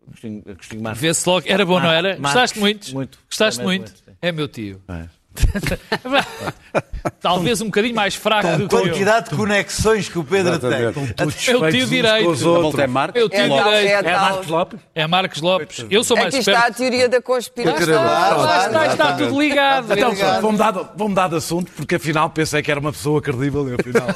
[0.06, 1.00] Agostinho, Agostinho Marques.
[1.02, 1.46] vê-se logo.
[1.48, 2.11] Era bom, não era?
[2.18, 2.94] Marcos, Gostaste muito?
[2.94, 3.18] muito.
[3.28, 3.90] Gostaste muito?
[3.92, 4.16] muito.
[4.20, 4.80] É meu tio.
[4.88, 5.08] É.
[7.20, 8.82] Talvez um bocadinho mais fraco do que eu.
[8.82, 11.14] Quantidade de conexões que o Pedro Exatamente.
[11.14, 11.24] tem.
[11.24, 12.30] É o tio direito.
[12.30, 13.20] A volta é Marcos?
[13.20, 13.88] É o tio É tal- direito.
[13.90, 14.80] é tal- Marcos Lopes?
[14.94, 15.86] É Marcos Lopes.
[15.90, 17.94] Eu sou mais Aqui está a teoria da conspiração.
[18.04, 19.92] Lá está, está tudo ligado.
[19.92, 20.40] Então, Obrigado.
[20.42, 23.68] vou mudar, de- vou mudar de assunto, porque afinal pensei que era uma pessoa credível
[23.68, 24.06] e afinal...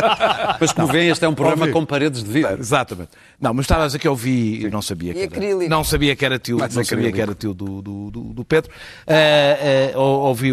[0.60, 2.58] Mas como veem, este é um programa com paredes de vidro.
[2.58, 3.10] Exatamente.
[3.40, 5.70] Não, mas estava a dizer que eu vi e não sabia que era, acrílico.
[5.70, 8.70] não sabia que era tio, não sabia que era tio do, do, do, do Pedro.
[9.06, 9.92] Ah,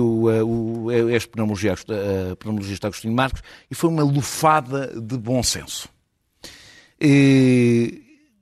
[0.08, 5.17] ou- o, ah, o, este pneumologista, ah, pneumologista Agostinho Marques e foi uma lufada de
[5.17, 5.89] bom senso.
[7.00, 8.02] E,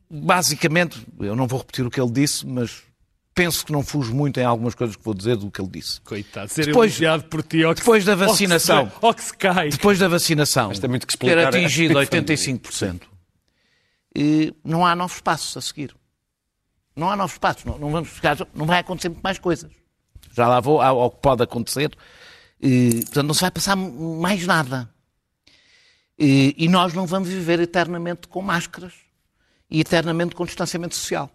[0.10, 2.84] basicamente, eu não vou repetir o que ele disse, mas
[3.34, 6.00] penso que não fujo muito em algumas coisas que vou dizer do que ele disse.
[6.02, 7.58] Coitado, ser Depois- elogiado por ti.
[7.64, 8.92] que- depois da ó que se- vacinação.
[9.02, 9.70] Ó que se cai.
[9.70, 12.22] Depois da vacinação Mas tem muito que ter explicar a atingido epifania.
[12.24, 13.02] 85%,
[14.16, 15.94] e não há novos passos a seguir.
[16.96, 17.66] Não há novos passos.
[17.66, 19.70] Não, não vamos ficar, não vai acontecer muito mais coisas.
[20.36, 21.92] Já lá vou ao, que pode acontecer.
[22.62, 24.90] E, portanto, não se vai passar mais nada.
[26.18, 28.94] E, e nós não vamos viver eternamente com máscaras
[29.70, 31.30] e eternamente com distanciamento social.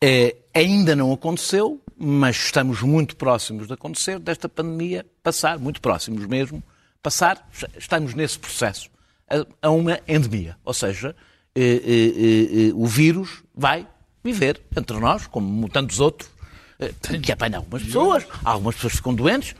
[0.00, 6.26] É, ainda não aconteceu, mas estamos muito próximos de acontecer, desta pandemia passar, muito próximos
[6.26, 6.62] mesmo,
[7.02, 8.90] passar, estamos nesse processo,
[9.28, 10.56] a, a uma endemia.
[10.64, 11.14] Ou seja,
[11.54, 13.86] eh, eh, eh, o vírus vai
[14.24, 16.30] viver entre nós, como tantos outros,
[17.22, 19.54] que apanha algumas pessoas, algumas pessoas ficam doentes,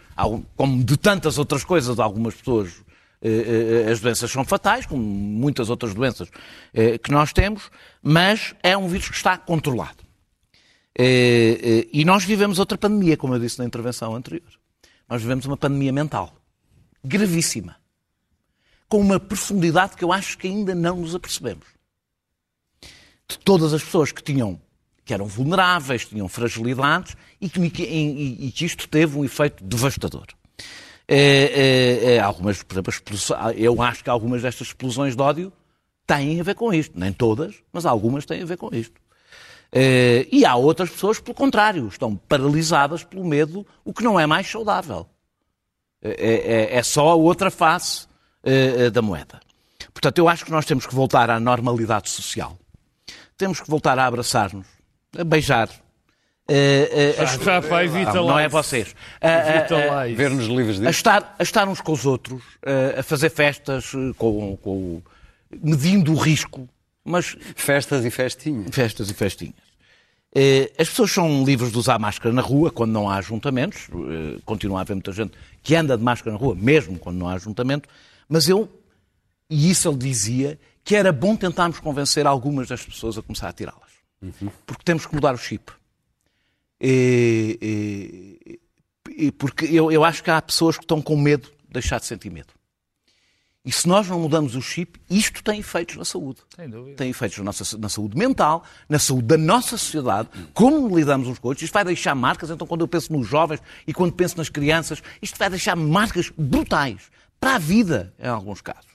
[0.57, 2.83] como de tantas outras coisas, algumas pessoas
[3.21, 6.29] eh, eh, as doenças são fatais, como muitas outras doenças
[6.75, 7.71] eh, que nós temos,
[8.03, 10.03] mas é um vírus que está controlado.
[10.99, 14.51] Eh, eh, E nós vivemos outra pandemia, como eu disse na intervenção anterior.
[15.09, 16.35] Nós vivemos uma pandemia mental
[17.05, 17.77] gravíssima,
[18.89, 21.67] com uma profundidade que eu acho que ainda não nos apercebemos.
[23.29, 24.61] De todas as pessoas que tinham
[25.05, 30.27] que eram vulneráveis, tinham fragilidades e que, e- e que isto teve um efeito devastador.
[31.09, 32.93] É, é, é, algumas, por exemplo,
[33.57, 35.53] eu acho que algumas destas explosões de ódio
[36.07, 36.99] têm a ver com isto.
[36.99, 39.01] Nem todas, mas algumas têm a ver com isto.
[39.73, 44.27] Eh, e há outras pessoas, pelo contrário, estão paralisadas pelo medo, o que não é
[44.27, 45.07] mais saudável.
[46.03, 48.07] É, é- é só a outra face
[48.93, 49.41] da moeda.
[49.95, 52.59] Portanto, eu acho que nós temos que voltar à normalidade social.
[53.39, 54.67] Temos que voltar a abraçar-nos,
[55.19, 55.69] a beijar.
[56.49, 58.95] eh, eh, a- Já, evita não, não é vocês.
[59.21, 60.17] A- a- a- isso.
[60.17, 60.91] Ver-nos livres a disso.
[60.91, 65.03] estar, a estar uns com os outros, eh, a fazer festas, eh, com, com-
[65.63, 66.69] medindo o risco,
[67.05, 68.67] mas Festas e festinhas.
[68.75, 69.55] festas e festinhas.
[70.35, 73.89] Eh, As pessoas são livres de usar máscara na rua quando não há ajuntamentos.
[73.91, 77.29] Eh, Continua a haver muita gente que anda de máscara na rua, mesmo quando não
[77.29, 77.89] há ajuntamento.
[78.29, 78.69] Mas eu,
[79.49, 83.53] e isso ele dizia, que era bom tentarmos convencer algumas das pessoas a começar a
[84.31, 84.55] tirá-las.
[84.67, 85.73] Porque temos que mudar o chip.
[86.81, 87.59] E-
[88.47, 88.61] e-
[89.27, 92.07] e porque eu, eu acho que há pessoas que estão com medo de deixar de
[92.07, 92.49] sentir medo.
[93.65, 96.41] E se nós não mudamos o chip, isto tem efeitos na saúde.
[96.57, 96.97] Sem dúvida.
[96.97, 101.39] Tem efeitos na, nossa, na saúde mental, na saúde da nossa sociedade, como lidamos uns
[101.39, 101.63] com os outros.
[101.65, 105.01] Isto vai deixar marcas, então, quando eu penso nos jovens e quando penso nas crianças,
[105.21, 107.03] isto vai deixar marcas brutais
[107.39, 108.91] para a vida, em alguns casos.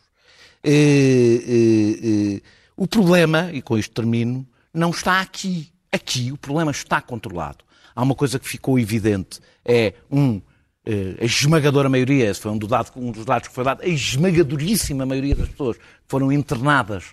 [0.62, 2.42] Eh, eh, eh,
[2.76, 4.46] o problema, e com isto termino,
[4.78, 5.70] não está aqui.
[5.92, 7.60] Aqui o problema está controlado.
[7.96, 10.40] Há uma coisa que ficou evidente, é um
[10.86, 13.82] eh, a esmagadora maioria, esse foi um, do dado, um dos dados que foi dado,
[13.82, 17.06] a esmagadoríssima maioria das pessoas que foram internadas,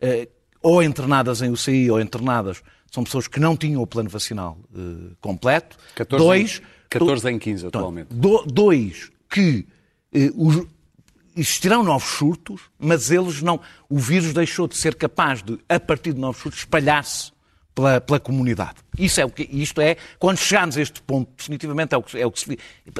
[0.00, 0.28] eh,
[0.60, 5.14] ou internadas em UCI ou internadas, são pessoas que não tinham o plano vacinal eh,
[5.20, 5.76] completo.
[5.94, 8.08] 14, dois, 14 em 15 atualmente.
[8.12, 9.66] do- dois, que
[10.34, 10.66] os-
[11.36, 13.60] existirão novos surtos, mas eles não.
[13.88, 17.32] O vírus deixou de ser capaz de, a partir de novos surtos, espalhar-se
[17.74, 18.76] pela, pela comunidade.
[18.98, 22.18] Isso é o que, isto é, quando chegarmos a este ponto, definitivamente é o que,
[22.18, 22.58] é o que se.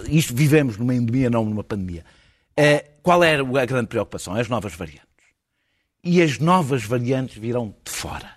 [0.09, 2.05] Isto vivemos numa endemia, não numa pandemia.
[2.57, 4.35] Eh, qual era a grande preocupação?
[4.35, 5.07] As novas variantes.
[6.05, 8.31] E as novas variantes virão de fora.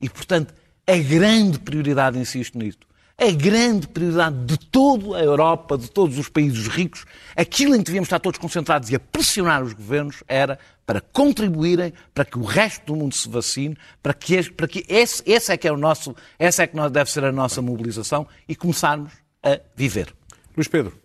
[0.00, 0.54] E, portanto,
[0.86, 2.86] a grande prioridade, insisto nisto,
[3.20, 7.04] a grande prioridade de toda a Europa, de todos os países ricos,
[7.36, 11.92] aquilo em que devíamos estar todos concentrados e a pressionar os governos era para contribuírem
[12.14, 15.56] para que o resto do mundo se vacine, para que, para que esse, esse é
[15.56, 19.12] que é o nosso, essa é que nós- deve ser a nossa mobilização e começarmos
[19.42, 20.12] a viver.
[20.56, 20.98] Luís Pedro.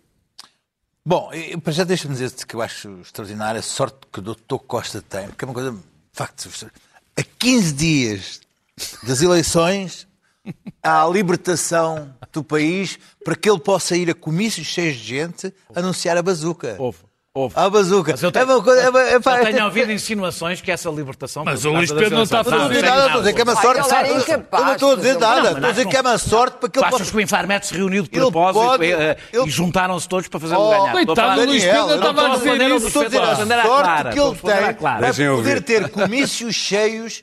[1.04, 4.56] Bom, eu- para já deixa-me dizer-te que eu acho extraordinária a sorte que o Dr.
[4.66, 5.78] Costa tem, porque é uma coisa, de
[6.12, 6.48] facto,
[7.16, 8.40] a 15 dias
[9.06, 10.08] das eleições
[10.82, 16.16] a libertação do país para que ele possa ir a comícios cheios de gente anunciar
[16.16, 16.76] a bazuca.
[16.78, 16.98] Houve,
[17.32, 17.54] houve.
[17.58, 18.12] A bazuca.
[18.12, 20.60] Mas eu É tenho, uma coisa- é uma- é pá, eu é- tenho ouvido insinuações
[20.60, 21.44] que essa libertação...
[21.44, 23.16] Mas o Luís Pedro não está a eleições- Não estou a dizer fazer nada, estou
[23.16, 23.94] a dizer que é uma Ai, sorte.
[23.94, 26.18] era Eu incapaz não estou a dizer fazer nada, estou a dizer que é uma
[26.18, 28.92] sorte para que ele achas que o Infarmed se reuniu de Ele propósito pode- e,
[28.92, 30.92] eh, ele- e juntaram-se todos para fazer o Oh, ganhar?
[30.92, 32.86] Coitado do Luís Pedro, eu estava não a dizer isso.
[32.86, 37.22] Estou a dizer a à sorte que ele à tem para poder ter comícios cheios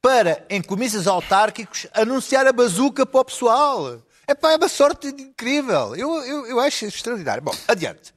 [0.00, 4.00] para, em comícios autárquicos, anunciar a bazuca para o pessoal.
[4.26, 5.96] É pá, é uma sorte incrível.
[5.96, 7.42] Eu, eu, eu acho extraordinário.
[7.42, 8.14] Bom, adiante.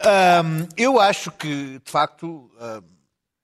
[0.00, 2.84] Ahm, eu acho que, de facto, ahm,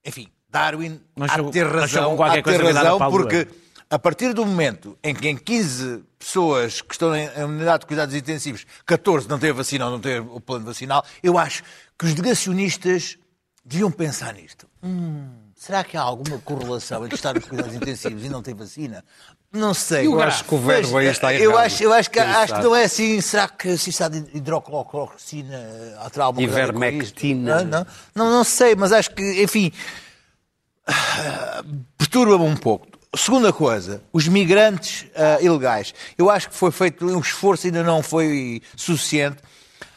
[0.05, 3.49] enfim, Darwin há de ter razão, há ter razão porque
[3.91, 7.87] a partir do momento em que em 15 pessoas que estão em em unidade de
[7.87, 11.65] cuidados intensivos, 14 não têm a vacina ou não têm o plano vacinal, eu acho
[11.99, 13.19] que os negacionistas
[13.65, 14.69] deviam pensar nisto.
[14.83, 19.03] Hum, será que há alguma correlação entre estar nos cuidados intensivos e não ter vacina?
[19.51, 20.07] Não sei.
[20.07, 21.65] Eu acho que o verbo aí está eu errado.
[21.65, 23.21] acho, eu acho que, acho que não é assim.
[23.23, 25.59] Será que se está de hidrocloroxina
[26.13, 26.47] terá alguma?
[26.47, 27.65] Ivermectina.
[27.65, 29.73] Não, não, não, não sei, mas acho que, enfim,
[31.97, 32.89] perturba-me um pouco.
[33.17, 35.95] Segunda coisa, os migrantes ah, ilegais.
[36.19, 39.39] Eu acho que foi feito um esforço, ainda não foi suficiente.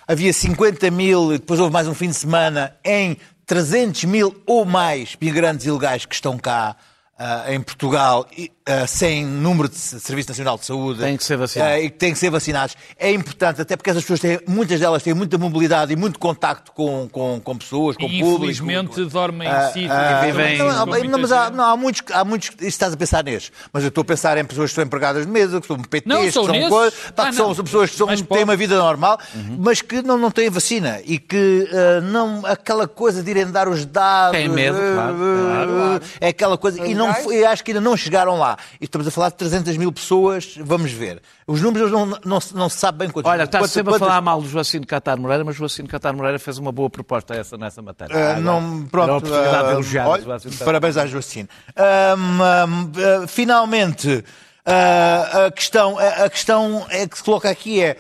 [0.08, 4.66] Havia 50 mil, e depois houve mais um fim de semana, em 300 mil ou
[4.66, 6.76] mais migrantes ilegais que estão cá
[7.18, 11.00] ah, em Portugal, e, ah, sem número de Serviço Nacional de Saúde.
[11.00, 11.74] Têm que ser vacinados.
[11.74, 12.76] Ah, e que têm que ser vacinados.
[12.98, 16.72] É importante, até porque essas pessoas têm, muitas delas têm muita mobilidade e muito contacto
[16.72, 18.36] com, com, com pessoas, com E, público.
[18.44, 22.24] infelizmente dormem em sítios ah, e vivem não, não, mas há, não, há muitos, há
[22.26, 24.84] muitos, isso estás a pensar nestes, mas eu estou a pensar em pessoas que são
[24.84, 27.90] empregadas de mesa, que são PTs, Não, que são coisas, pá, Ah, que são, pessoas
[27.92, 28.44] que são, têm pode.
[28.44, 29.58] uma vida normal, Uhum.
[29.60, 33.68] mas que não, não têm vacina e que ah, não, aquela coisa de irem dar
[33.68, 34.38] os dados.
[34.38, 36.02] Têm medo, claro, ah, claro.
[36.20, 38.57] É aquela coisa, e não, foi- acho que ainda não chegaram lá.
[38.82, 41.22] E estamos a falar de 300 mil pessoas, vamos ver.
[41.46, 43.30] Os números não, não, se- não se sabe bem quantos.
[43.32, 45.88] Olha, está quantas- sempre a quantas- falar mal do Joacino Catar Moreira, mas o Joacino
[45.88, 48.16] Catar Moreira fez uma boa proposta essa, nessa matéria.
[48.16, 50.24] Ah, Agora, não, era pronto, a oportunidade de ah, elogiar olha,
[50.66, 54.24] Parabéns à ahm, ah, finalmente,
[54.66, 57.98] ah, a, questão, a, a questão é que se coloca aqui é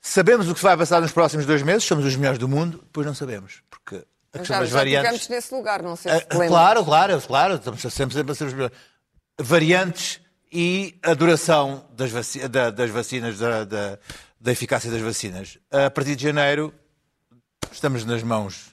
[0.00, 2.78] sabemos o que se vai passar nos próximos dois meses, somos os melhores do mundo,
[2.82, 3.62] depois não sabemos.
[3.70, 3.96] Porque
[4.32, 5.28] a questão Já, das já variantes.
[5.28, 6.48] nesse lugar, não sei se lembras.
[6.48, 8.76] claro, claro, claro, estamos sempre, sempre a ser os melhores.
[9.42, 10.20] Variantes
[10.52, 13.98] e a duração das, vaci- da- das vacinas, da, da-
[14.40, 15.58] da eficácia das vacinas.
[15.70, 16.72] A partir de janeiro,
[17.72, 18.70] estamos nas mãos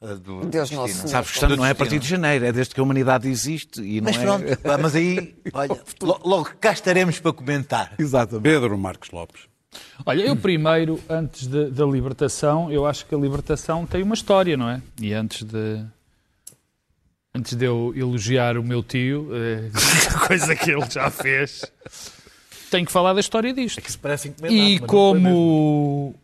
[0.00, 0.82] ah, do Deus destino.
[0.82, 1.08] nosso.
[1.08, 4.00] Sabes que não é a partir de janeiro, é desde que a humanidade existe e
[4.00, 4.24] não Mas é...
[4.24, 4.44] pronto,
[4.82, 7.92] mas aí, olha, lo- logo cá estaremos para comentar.
[7.98, 8.42] Exatamente.
[8.44, 9.42] Pedro Marcos Lopes.
[10.06, 14.56] Olha, eu primeiro, antes de- da libertação, eu acho que a libertação tem uma história,
[14.56, 14.80] não é?
[15.00, 15.84] E antes de.
[17.34, 19.70] Antes de eu elogiar o meu tio, eh,
[20.26, 21.62] coisa que ele já fez,
[22.70, 23.80] tenho que falar da história disto.
[23.86, 25.34] Isso parece encomendado, E mas não foi mesmo.
[25.36, 26.14] como.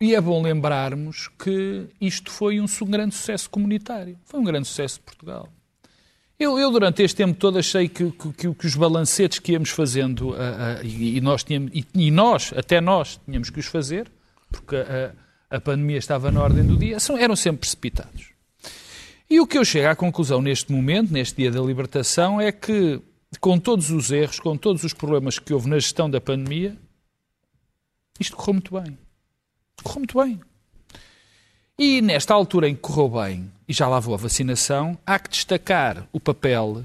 [0.00, 4.16] E é bom lembrarmos que isto foi um su- grande sucesso comunitário.
[4.24, 5.48] Foi um grande sucesso de Portugal.
[6.38, 9.70] Eu, eu, durante este tempo todo, achei que, que- que- que os balancetes que íamos
[9.70, 13.64] fazendo, ah, ah, e, e nós tínhamos, e, e nós, até nós, tínhamos que os
[13.66, 14.06] fazer,
[14.50, 15.12] porque a,
[15.56, 18.35] a pandemia estava na ordem do dia, são- eram sempre precipitados.
[19.28, 23.00] E o que eu chego à conclusão neste momento, neste dia da libertação, é que,
[23.40, 26.76] com todos os erros, com todos os problemas que houve na gestão da pandemia,
[28.20, 28.98] isto correu muito bem.
[29.82, 30.40] Correu muito bem.
[31.78, 35.28] E nesta altura em que correu bem, e já lá vou a vacinação, há que
[35.28, 36.84] destacar o papel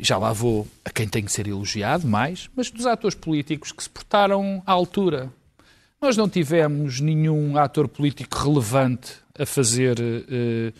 [0.00, 3.82] já lá vou a quem tem que ser elogiado mais, mas dos atores políticos que
[3.82, 5.30] se portaram à altura.
[6.00, 10.72] Nós não tivemos nenhum ator político relevante a fazer eh,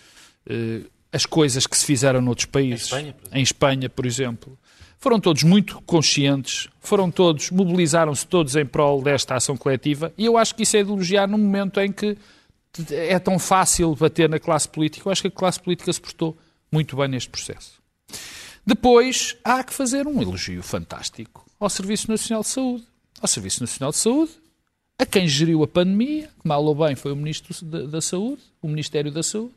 [1.12, 2.90] as coisas que se fizeram noutros países.
[2.92, 3.38] Em Espanha, por exemplo.
[3.38, 4.58] Em Espanha, por exemplo.
[4.98, 10.38] Foram todos muito conscientes, foram todos, mobilizaram-se todos em prol desta ação coletiva e eu
[10.38, 12.16] acho que isso é elogiar num momento em que
[12.88, 15.08] é tão fácil bater na classe política.
[15.08, 16.38] Eu acho que a classe política se portou
[16.70, 17.82] muito bem neste processo.
[18.64, 22.84] Depois, há que fazer um elogio fantástico ao Serviço Nacional de Saúde.
[23.20, 24.32] Ao Serviço Nacional de Saúde,
[24.98, 28.68] a quem geriu a pandemia, que mal ou bem foi o Ministro da Saúde, o
[28.68, 29.52] Ministério da Saúde.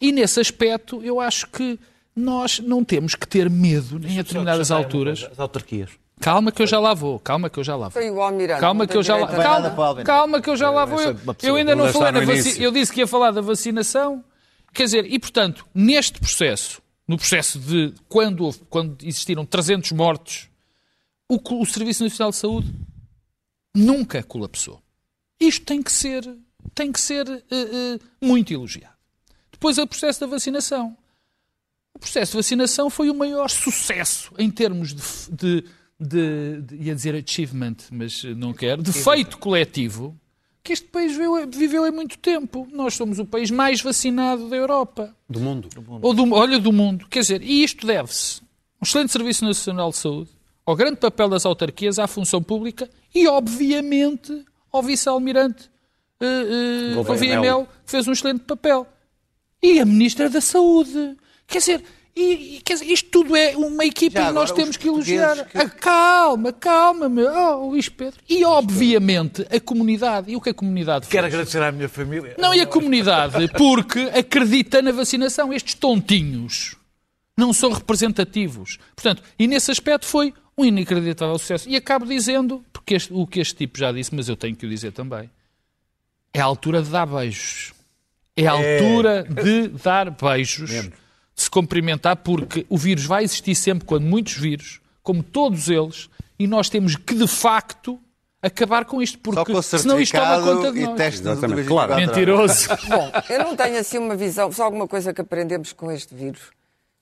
[0.00, 1.78] E nesse aspecto, eu acho que
[2.16, 5.28] nós não temos que ter medo em determinadas alturas.
[5.30, 5.90] As autarquias.
[6.20, 7.90] Calma que eu já lá vou, calma que eu já lá vou.
[7.90, 8.60] Foi o Almirante.
[8.60, 11.00] Calma que eu já lá, a calma, calma que eu já lá vou.
[11.00, 12.40] Eu, eu ainda não falei está na no vaci...
[12.40, 12.62] início.
[12.62, 14.24] Eu disse que ia falar da vacinação.
[14.72, 20.48] Quer dizer, e portanto, neste processo, no processo de quando, houve- quando existiram 300 mortos,
[21.28, 22.72] o, o Serviço Nacional de Saúde
[23.74, 24.80] nunca colapsou.
[25.40, 26.24] Isto tem que ser,
[26.74, 28.93] tem que ser eh, eh, muito elogiado.
[29.64, 30.94] Depois, o processo da vacinação.
[31.94, 35.64] O processo de vacinação foi o maior sucesso em termos de, de,
[35.98, 40.14] de- de- ia dizer achievement, mas não quero, de feito coletivo,
[40.62, 42.68] que este país viveu, viveu há muito tempo.
[42.72, 45.16] Nós somos o país mais vacinado da Europa.
[45.30, 45.68] Do mundo.
[46.02, 47.06] Ou do, olha, do mundo.
[47.08, 48.44] Quer dizer, e isto deve-se a
[48.82, 50.30] um excelente Serviço Nacional de Saúde,
[50.66, 55.70] ao grande papel das autarquias, à função pública e, obviamente, ao vice-almirante
[56.96, 57.42] Gouveia Melo.
[57.42, 58.86] Melo, que fez um excelente papel.
[59.64, 61.16] E a Ministra da Saúde.
[61.46, 61.82] Quer dizer,
[62.14, 64.88] e, e, quer dizer, isto tudo é uma equipa Já que nós temos os que
[64.88, 65.46] elogiar.
[65.46, 67.28] que- Ah, calma, calma, meu.
[67.32, 68.20] Oh, Luís Pedro.
[68.28, 70.30] E, obviamente, a comunidade.
[70.30, 72.34] E o que a comunidade Quero agradecer à minha família.
[72.38, 75.52] Não, e a comunidade, porque acredita na vacinação.
[75.52, 76.76] Estes tontinhos
[77.36, 78.78] não são representativos.
[78.94, 81.68] Portanto, e nesse aspecto foi um inacreditável sucesso.
[81.68, 84.66] E acabo dizendo, porque este- o que este tipo já disse, mas eu tenho que
[84.66, 85.28] o dizer também,
[86.32, 87.73] é a altura de dar beijos.
[88.36, 90.92] É a altura de dar beijos, de
[91.34, 96.46] se cumprimentar, porque o vírus vai existir sempre quando muitos vírus, como todos eles, e
[96.46, 98.00] nós temos que, de facto,
[98.42, 100.96] acabar com isto, porque com senão isto toma conta de nós.
[100.96, 101.94] teste Exatamente, 24 claro.
[101.96, 102.68] Mentiroso.
[102.88, 106.42] Bom, eu não tenho assim uma visão, só alguma coisa que aprendemos com este vírus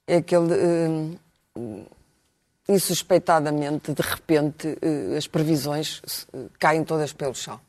[0.07, 1.17] é que ele, hum,
[1.57, 1.85] hum,
[2.69, 7.61] insuspeitadamente, de repente, eh, as previsões eh, caem todas pelo chão.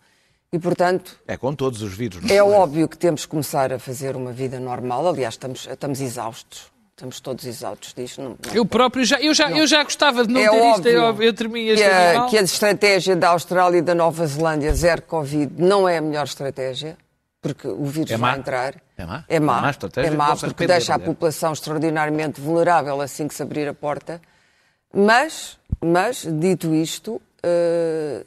[0.54, 2.22] E, portanto, É com todos os vírus.
[2.22, 5.08] não é óbvio que temos que começar a fazer uma vida normal.
[5.08, 6.72] Aliás, estamos, estamos exaustos.
[6.96, 8.22] Estamos todos exaustos disto.
[8.22, 10.98] Não- não- Eu próprio já, eu já, eu já gostava de não É ter isto
[11.00, 13.96] óbvio eu- entre mim e este que a, que a estratégia da Austrália e da
[13.96, 16.96] Nova Zelândia, zero Covid, não é a melhor estratégia,
[17.42, 18.30] porque o vírus É má?
[18.30, 18.76] vai entrar.
[18.96, 19.26] É má?
[19.28, 21.12] É má, É má estratégia, é má porque arrepender, deixa a aliás.
[21.12, 24.22] população extraordinariamente vulnerável assim que se abrir a porta.
[24.94, 27.20] Mas, mas dito isto,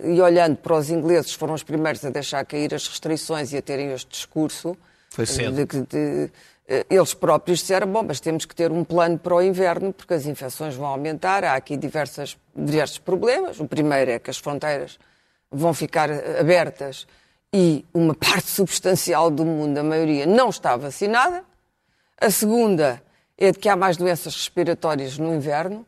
[0.05, 3.63] e olhando para os ingleses, foram os primeiros a deixar cair as restrições e a
[3.63, 4.77] terem este discurso.
[5.11, 5.55] Foi cedo.
[5.57, 6.31] de que- de-
[6.69, 10.13] eh, eles próprios disseram, bom, mas temos que ter um plano para o inverno, porque
[10.13, 13.59] as infecções vão aumentar, há aqui diversas, diversos problemas.
[13.59, 14.99] O primeiro é que as fronteiras
[15.51, 17.07] vão ficar eh, abertas
[17.55, 21.43] e uma parte substancial do mundo, a maioria, não está vacinada.
[22.21, 23.01] A segunda
[23.39, 25.87] é de que há mais doenças respiratórias no inverno.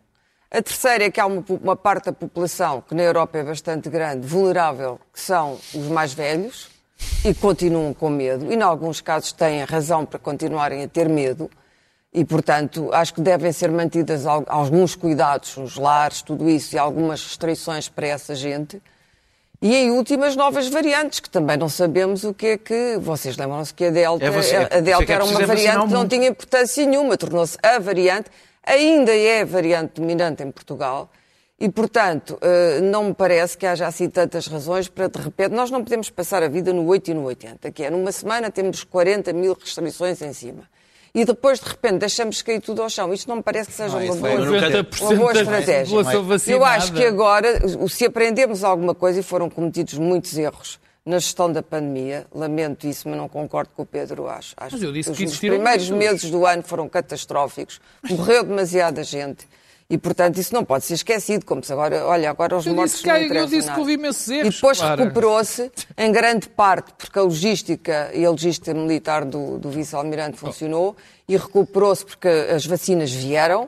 [0.50, 3.90] A terceira é que há uma, uma parte da população, que na Europa é bastante
[3.90, 6.68] grande, vulnerável, que são os mais velhos
[7.24, 8.50] e continuam com medo.
[8.50, 11.50] E, em alguns casos, têm razão para continuarem a ter medo.
[12.14, 16.78] E, portanto, acho que devem ser mantidas al- alguns cuidados nos lares, tudo isso, e
[16.78, 18.80] algumas restrições para essa gente.
[19.60, 22.96] E em últimas novas variantes, que também não sabemos o que é que.
[22.98, 26.08] Vocês lembram-se que a Delta, É você- a Delta é era uma variante que não
[26.08, 28.30] tinha importância nenhuma, tornou-se a variante,
[28.64, 31.10] ainda é a variante dominante em Portugal.
[31.60, 35.72] E, portanto, eh, não me parece que haja assim tantas razões para, de repente, nós
[35.72, 38.84] não podemos passar a vida no 8 e no 80, que é numa semana temos
[38.84, 40.62] 40 mil restrições em cima.
[41.12, 43.12] E depois, de repente, deixamos cair tudo ao chão.
[43.12, 45.40] Isto não me parece que seja Não, uma isso boa, vai- uma boa 90% da
[45.40, 45.96] estratégia.
[46.52, 50.78] Eu acho que agora, se aprendemos alguma coisa, e foram cometidos muitos erros
[51.08, 54.54] na gestão da pandemia, lamento isso, mas não concordo com o Pedro, acho.
[54.56, 56.06] acho Mas eu disse os, que os primeiros muitos.
[56.12, 57.80] meses do ano foram catastróficos,
[58.10, 59.46] morreu demasiada gente.
[59.90, 63.00] E, portanto, isso não pode ser esquecido, como se agora, olha, agora os Eu mortos
[63.00, 65.02] que- não eu disse que houve imensos E erros, depois Clara.
[65.02, 70.94] recuperou-se, em grande parte, porque a logística e a logística militar do, do vice-almirante funcionou,
[71.26, 73.66] e recuperou-se porque as vacinas vieram,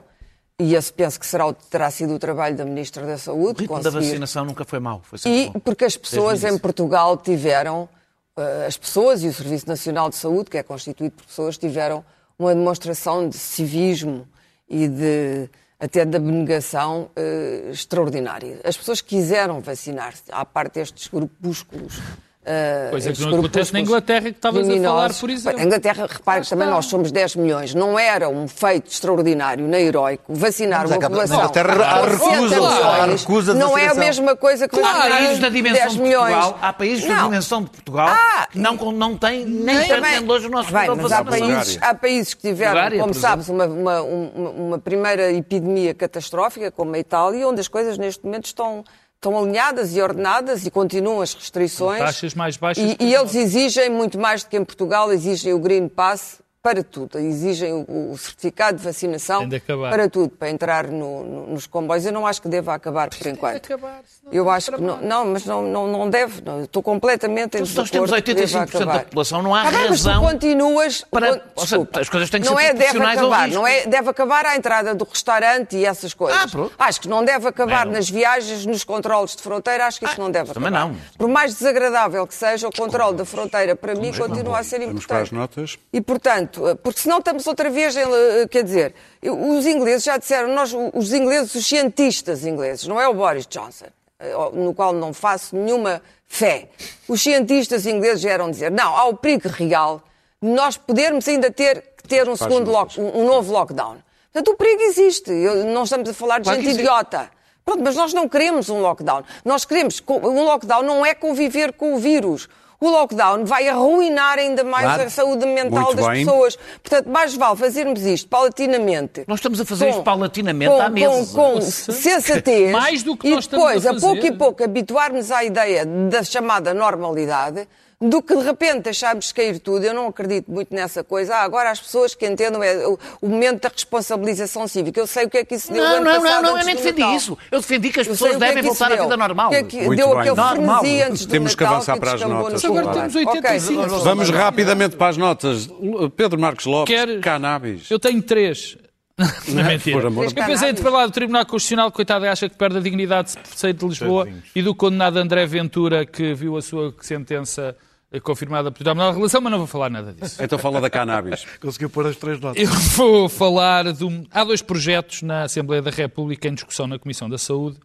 [0.63, 3.61] e esse penso que será, o- terá sido o trabalho da Ministra da O Saúde,
[3.63, 5.01] ritmo da conseguir vacinação nunca foi mau.
[5.05, 5.61] Foi sempre e bom.
[5.61, 6.59] porque as pessoas o em.
[6.59, 7.89] Portugal tiveram,
[8.37, 12.05] eh, as pessoas e o Serviço Nacional de Saúde, que é constituído por pessoas, tiveram
[12.39, 14.27] uma demonstração de civismo
[14.69, 15.49] e de
[15.79, 18.61] até de abnegação eh, extraordinária.
[18.65, 21.99] As pessoas quiseram vacinar-se, à parte destes grupúsculos.
[22.45, 25.61] Eh, Coisa que não acontece na Inglaterra, que estavas a falar, por exemplo.
[25.61, 27.75] A Inglaterra, repare que também nós somos 10 milhões.
[27.75, 31.37] Não era um feito extraordinário nem heroico vacinar Mas uma acaba- na população.
[31.39, 35.39] Inglaterra há recusa- 60 há recusa Não é a mesma coisa que Há vacinar países
[35.39, 36.35] da dimensão 10 de milhões.
[36.35, 37.25] Portugal, há países da Não.
[37.25, 40.89] dimensão de Portugal Ah, que não, não têm nem Também- pretendem longe o nosso Bem,
[40.97, 45.31] mas há países, há países que tiveram, Bulgária, como sabes, uma, uma, uma, uma primeira
[45.33, 48.83] epidemia catastrófica, como a Itália, onde as coisas neste momento estão,
[49.21, 51.99] estão alinhadas e ordenadas e continuam as restrições.
[51.99, 55.59] Taxas mais baixas E, e eles exigem muito mais do que em Portugal, exigem o
[55.59, 57.19] Green Pass para tudo.
[57.19, 59.91] Exigem o, o certificado de vacinação acabar.
[59.91, 62.05] para tudo, para entrar no- no- nos comboios.
[62.05, 63.65] Eu não acho que deva acabar por enquanto.
[63.65, 64.01] acabar,
[64.31, 66.43] Eu acho que não, não, mas não, não, não deve.
[66.43, 66.63] Não.
[66.65, 69.05] Estou completamente em Então, se nós temos que deva 85% da acabar.
[69.05, 72.41] população, não há mas tu razão continuas para- con- ou seja, desculpa, as coisas têm
[72.43, 75.87] que não ser é deve acabar, não é deve acabar à entrada do restaurante e
[75.87, 76.41] essas coisas.
[76.43, 76.73] Ah, pronto.
[76.79, 80.15] acho que não deve acabar Bem, nas viagens, nos controles de fronteira, acho que isso
[80.19, 80.89] Ah, não deve também acabar.
[80.93, 80.97] não.
[81.17, 85.07] Por mais desagradável que seja, o controle da fronteira para mim continua a ser Vamos
[85.07, 85.35] para as importante.
[85.59, 85.79] notas.
[85.93, 90.17] E, portanto, eh, porque senão estamos outra vez, em, eh, quer dizer, os ingleses já
[90.17, 93.87] disseram, nós, os ingleses, os cientistas ingleses, não é o Boris Johnson,
[94.19, 96.69] eh, no qual não faço nenhuma fé.
[97.09, 100.03] Os cientistas ingleses já eram dizer, não, há o perigo real
[100.43, 103.99] de nós podermos ainda ter que ter um, segundo lock, um novo lockdown.
[104.33, 105.31] Portanto, o perigo existe.
[105.31, 107.31] Eu- não estamos a falar de Claro gente idiota.
[107.65, 109.23] Pronto, mas nós não queremos um lockdown.
[109.45, 110.03] Nós queremos.
[110.09, 112.49] Um lockdown não é conviver com o vírus.
[112.83, 115.03] O lockdown vai arruinar ainda mais Claro.
[115.03, 116.25] a saúde mental Muito das bem.
[116.25, 116.57] pessoas.
[116.83, 119.25] Portanto, mais vale fazermos isto paulatinamente.
[119.29, 121.31] Nós estamos a fazer isto paulatinamente com, há meses.
[121.33, 122.73] Com, com sensatez.
[122.73, 125.85] Mais do que e nós estamos depois, a a, pouco e pouco, habituarmos à ideia
[125.85, 127.69] da chamada normalidade,
[128.03, 129.85] do que de repente deixarmos cair tudo.
[129.85, 131.35] Eu não acredito muito nessa coisa.
[131.37, 134.99] Ah, agora as pessoas que entendam é o, o momento da responsabilização cívica.
[134.99, 136.55] Eu sei o que é que isso deu Não, ano não, não, passado não, eu
[136.57, 137.17] antes nem defendi Natal.
[137.17, 137.39] isso.
[137.51, 139.47] Eu defendi que as Eu pessoas que é devem que isso voltar à vida normal.
[139.49, 140.19] O que é que Muito deu bem.
[140.21, 140.79] aquele Normal.
[140.81, 142.65] frenesi antes do Temos que Natal avançar para as descambou notas.
[142.65, 143.81] Agora temos 85.
[143.83, 143.99] Ok.
[144.05, 145.69] Vamos rapidamente para as notas.
[146.17, 147.91] Pedro Marcos Lopes, Quer- cannabis.
[147.91, 148.79] Eu tenho três.
[149.49, 149.99] Não, mentira.
[149.99, 152.81] por amor de Eu pensei de falar do Tribunal Constitucional, coitado, acha que perde a
[152.81, 157.77] dignidade de prefeito de Lisboa e do condenado André Ventura, que viu a sua sentença
[158.19, 160.43] confirmada por Tribunal de Relação, mas não vou falar nada disso.
[160.43, 161.45] Então fala da cannabis.
[161.61, 162.61] Conseguiu pôr as três notas.
[162.61, 164.27] Eu vou falar de um...
[164.33, 167.79] Há dois projetos na Assembleia da República em discussão na Comissão da Saúde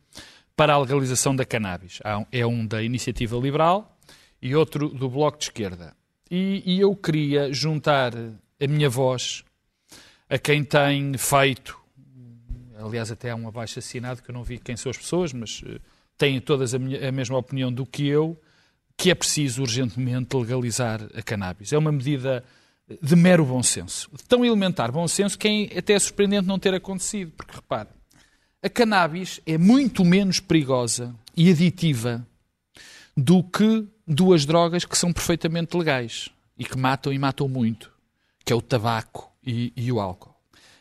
[0.56, 2.00] para a legalização da cannabis.
[2.04, 3.96] Há um- É um da Iniciativa Liberal
[4.42, 5.94] e outro do Bloco de Esquerda.
[6.32, 9.44] E, e eu queria juntar a minha voz
[10.28, 11.78] a quem tem feito,
[12.80, 15.62] aliás até há um abaixo assinado que eu não vi quem são as pessoas, mas
[15.66, 15.78] eh,
[16.18, 18.40] têm todas a, minha- a mesma opinião do que eu,
[18.98, 21.74] que é preciso urgentemente legalizar a cannabis.
[21.74, 22.44] É uma medida
[23.02, 24.10] de mero bom senso.
[24.28, 27.32] Tão elementar bom senso que é até é surpreendente não ter acontecido.
[27.32, 27.90] Porque, repara,
[28.62, 32.26] a cannabis é muito menos perigosa e aditiva
[33.16, 37.92] do que duas drogas que são perfeitamente legais e que matam e matam muito,
[38.44, 40.36] que é o tabaco e, e o álcool.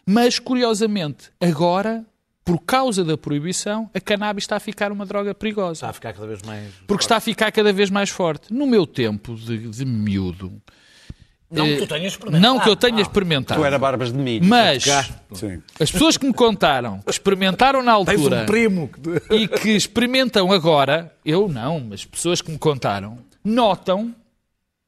[0.06, 2.04] Mas, curiosamente, agora,
[2.44, 5.72] por causa da proibição, a cannabis está a ficar uma droga perigosa.
[5.72, 6.68] Está a ficar cada vez mais.
[6.86, 8.52] Porque está a ficar cada vez mais forte.
[8.52, 10.52] No meu tempo de, de miúdo.
[11.50, 12.42] Não eh, que tu tenhas experimentado.
[12.54, 13.60] Não que eu tenha experimentado.
[13.60, 14.44] Tu era barbas de milho.
[14.44, 14.84] Mas
[15.80, 18.90] as pessoas que me contaram, que experimentaram na altura um primo.
[19.30, 24.14] e que experimentam agora, eu não, mas pessoas que me contaram, notam,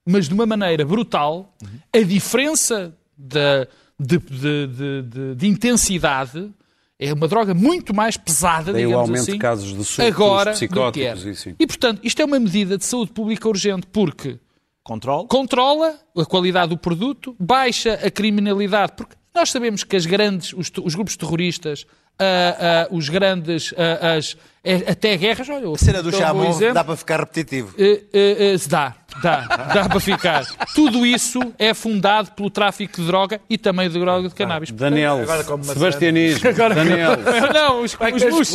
[0.05, 1.55] mas de uma maneira brutal,
[1.95, 3.67] a diferença da-
[3.99, 6.51] de, de- de- de- de intensidade.
[6.99, 9.99] É uma droga muito mais pesada, Daí o digamos aumento assim, de casos de surtos
[10.01, 11.31] agora do que psicóticos era.
[11.31, 11.55] e sim.
[11.59, 14.39] E, portanto, isto é uma medida de saúde pública urgente, porque
[14.83, 15.27] Controle.
[15.29, 20.73] controla a qualidade do produto, baixa a criminalidade, porque nós sabemos que as grandes, os,
[20.83, 21.87] os grupos terroristas,
[22.19, 26.59] ah, ah, os grandes, ah, as, é, até guerras, olha, A cena do um chamon
[26.73, 27.73] dá para ficar repetitivo.
[27.79, 30.45] Eh, eh, eh, dá, dá, dá para ficar.
[30.75, 34.73] Tudo isso é fundado pelo tráfico de droga e também de droga de cannabis.
[34.73, 36.53] Daniel, Agora Sebastianismo.
[36.75, 37.13] Daniel,
[37.55, 38.53] Não, os, os.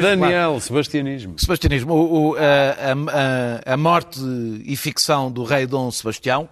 [0.00, 1.34] Daniel, Sebastianismo.
[1.38, 4.20] Sebastianismo, o- o- a, a- a morte
[4.64, 6.48] e ficção do rei Dom Sebastião,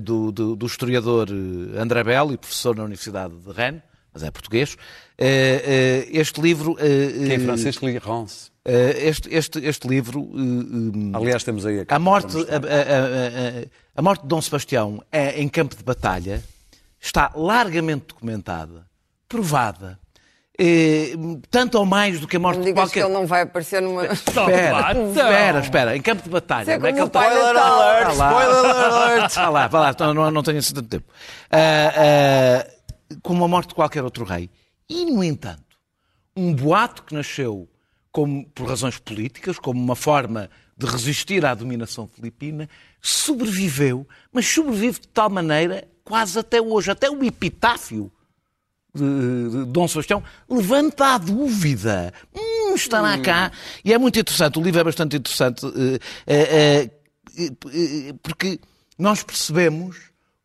[0.00, 1.28] do, do- do historiador
[1.76, 3.82] André Belli, professor na Universidade de Rennes,
[4.16, 4.76] mas é português.
[5.18, 6.74] Eh, eh, Este livro.
[6.80, 8.50] eh, Que em eh, francês Lirance.
[8.64, 10.26] eh, Este, este, este livro.
[11.12, 13.64] Aliás, temos aí a a morte, a, a- a-
[13.94, 16.42] a- morte de Dom Sebastião é, em campo de batalha
[16.98, 18.86] está largamente documentada,
[19.28, 19.98] provada,
[20.58, 21.12] eh,
[21.50, 23.04] tanto ou mais do que a morte Não de digas que qualquer...
[23.10, 24.06] ele não vai aparecer numa.
[24.06, 25.96] Espera, espera, espera.
[25.96, 26.70] Em campo de batalha.
[26.70, 27.82] É é que como ele o Pai está- Natal.
[27.82, 28.30] alert, Ah lá.
[28.30, 28.64] spoiler
[28.94, 29.32] alert.
[29.36, 31.04] Ah lá, vá lá, então não, não tenho assim tanto tempo.
[31.50, 31.92] Ah,
[32.64, 32.75] ah,
[33.22, 34.50] como a morte de qualquer outro rei.
[34.88, 35.76] E, no entanto,
[36.36, 37.68] um boato que nasceu
[38.12, 42.68] como, por razões políticas, como uma forma de resistir à dominação filipina,
[43.00, 46.90] sobreviveu, mas sobrevive de tal maneira quase até hoje.
[46.90, 48.12] Até o epitáfio
[48.94, 52.12] de, de Dom Sebastião levanta a dúvida.
[52.34, 53.52] Hum, estará cá.
[53.84, 56.90] E é muito interessante, o livro é bastante interessante, eh, eh,
[57.38, 58.60] eh, porque
[58.98, 59.96] nós percebemos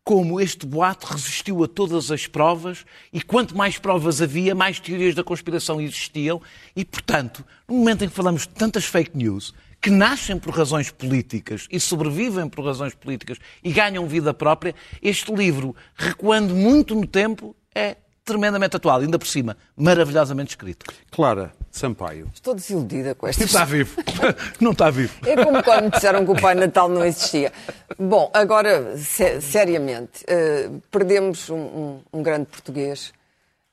[0.03, 5.13] como este boato resistiu a todas as provas e quanto mais provas havia, mais teorias
[5.13, 6.41] da conspiração existiam.
[6.75, 10.91] E, portanto, no momento em que falamos de tantas fake news que nascem por razões
[10.91, 17.07] políticas e sobrevivem por razões políticas e ganham vida própria, este livro, recuando muito no
[17.07, 20.85] tempo, é tremendamente atual, ainda por cima, maravilhosamente escrito.
[21.11, 22.29] Clara Sampaio.
[22.33, 24.03] Estou desiludida com esta Não está vivo.
[24.59, 25.13] Não está vivo.
[25.27, 27.51] É como quando me disseram que o Pai Natal não existia.
[27.97, 33.13] Bom, agora, se- seriamente, eh, perdemos um, um- um grande português,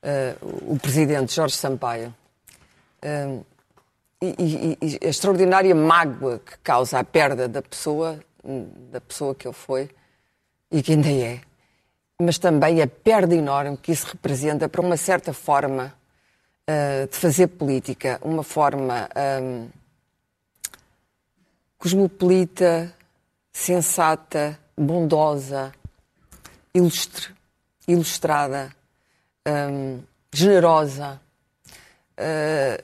[0.01, 2.13] eh, o presidente Jorge Sampaio.
[3.01, 3.39] Eh,
[4.21, 8.19] e, e- e a extraordinária mágoa que causa a perda da pessoa,
[8.91, 9.89] da pessoa que ele foi
[10.71, 11.39] e que ainda é,
[12.21, 15.93] mas também a perda enorme que isso representa para uma certa forma
[16.67, 19.09] eh, de fazer política, uma forma.
[19.41, 19.69] hum,
[21.79, 22.93] cosmopolita,
[23.53, 25.71] sensata, bondosa,
[26.73, 27.33] ilustre,
[27.87, 28.69] ilustrada,
[29.47, 30.01] hum,
[30.31, 31.19] generosa.
[32.19, 32.83] Uh,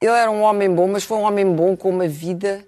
[0.00, 2.66] ele era um homem bom, mas foi um homem bom com uma vida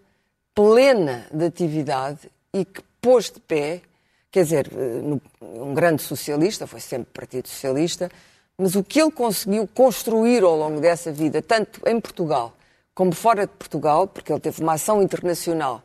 [0.55, 3.83] plena de atividade e que pôs de pé,
[4.37, 5.01] quer dizer, eh,
[5.41, 8.11] um grande socialista, foi sempre Partido Socialista,
[8.59, 12.53] mas o que ele conseguiu construir ao longo dessa vida, tanto em Portugal
[12.95, 15.83] como fora de Portugal, porque ele teve uma ação internacional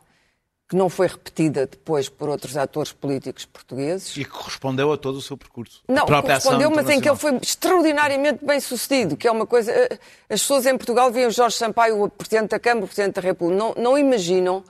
[0.68, 4.14] que não foi repetida depois por outros atores políticos portugueses.
[4.18, 5.82] E que correspondeu a todo o seu percurso.
[5.88, 9.72] Não, correspondeu, mas em que ele foi extraordinariamente bem sucedido, que é uma coisa.
[9.72, 9.98] eh,
[10.28, 13.58] As pessoas em Portugal viam Jorge Sampaio, o Presidente da Câmara, o Presidente da República,
[13.58, 14.62] não, não imaginam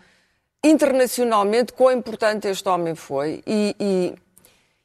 [0.65, 4.15] internacionalmente quão importante este homem foi e, e,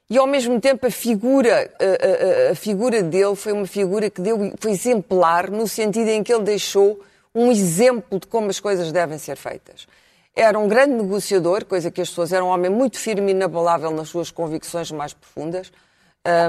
[0.09, 4.21] e, ao mesmo tempo a figura, a, a- a figura dele foi uma figura que
[4.21, 6.99] deu, foi exemplar no sentido em que ele deixou
[7.35, 9.87] um exemplo de como as coisas devem ser feitas.
[10.35, 13.91] Era um grande negociador, coisa que as pessoas era um homem muito firme e inabalável
[13.91, 15.71] nas suas convicções mais profundas.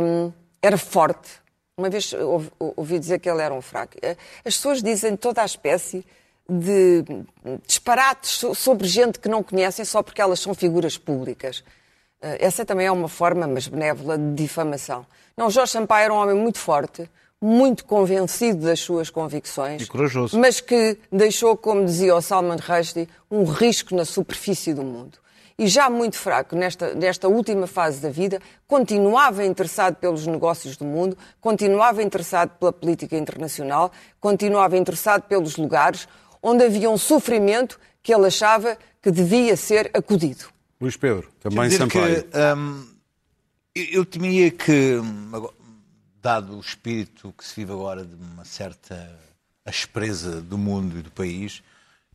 [0.02, 1.28] Hum, era forte.
[1.76, 3.94] Uma vez ouvi, ouvi dizer que ele era um fraco.
[4.02, 6.04] Eh, As pessoas dizem toda a espécie
[6.48, 7.04] de
[7.66, 11.62] disparates so- sobre gente que não conhecem só porque elas são figuras públicas.
[12.22, 15.04] Eh, Essa também é uma forma, mas benévola, de difamação.
[15.36, 17.08] Não, Jorge Sampaio era um homem muito forte,
[17.40, 19.82] muito convencido das suas convicções.
[19.82, 20.38] E corajoso.
[20.38, 25.18] Mas que deixou, como dizia o Salman Rushdie, um risco na superfície do mundo.
[25.56, 30.84] E já muito fraco nesta, nesta última fase da vida, continuava interessado pelos negócios do
[30.84, 33.90] mundo, continuava interessado pela política internacional,
[34.20, 36.08] continuava interessado pelos lugares
[36.42, 40.44] onde havia um sofrimento que ele achava que devia ser acudido.
[40.80, 42.22] Luís Pedro, também Sampaio.
[42.24, 42.88] que, hum,
[43.74, 45.48] eu temia que, hum,
[46.22, 49.18] dado o espírito que se vive agora de uma certa
[49.64, 51.62] aspereza do mundo e do país,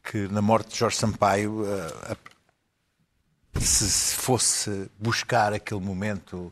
[0.03, 6.51] que na morte de Jorge Sampaio, eh, a- se se fosse buscar aquele momento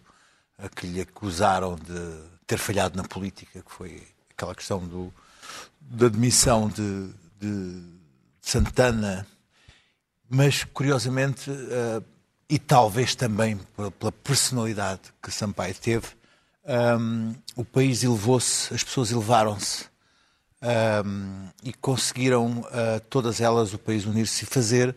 [0.57, 5.11] a que lhe acusaram de ter falhado na política, que foi aquela questão do,
[5.79, 7.09] da demissão de,
[7.41, 7.81] de
[8.39, 9.25] Santana,
[10.29, 12.01] mas curiosamente, eh,
[12.47, 16.07] e talvez também pela, personalidade que Sampaio teve,
[16.65, 19.85] ehm, o país elevou-se, as pessoas elevaram-se
[20.61, 24.95] ehm, e conseguiram eh, todas elas, o país unir-se e fazer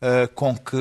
[0.00, 0.76] eh, com que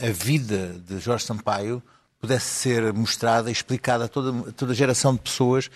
[0.00, 1.82] a vida de Jorge Sampaio
[2.20, 5.70] pudesse ser mostrada e explicada a toda, toda a geração de pessoas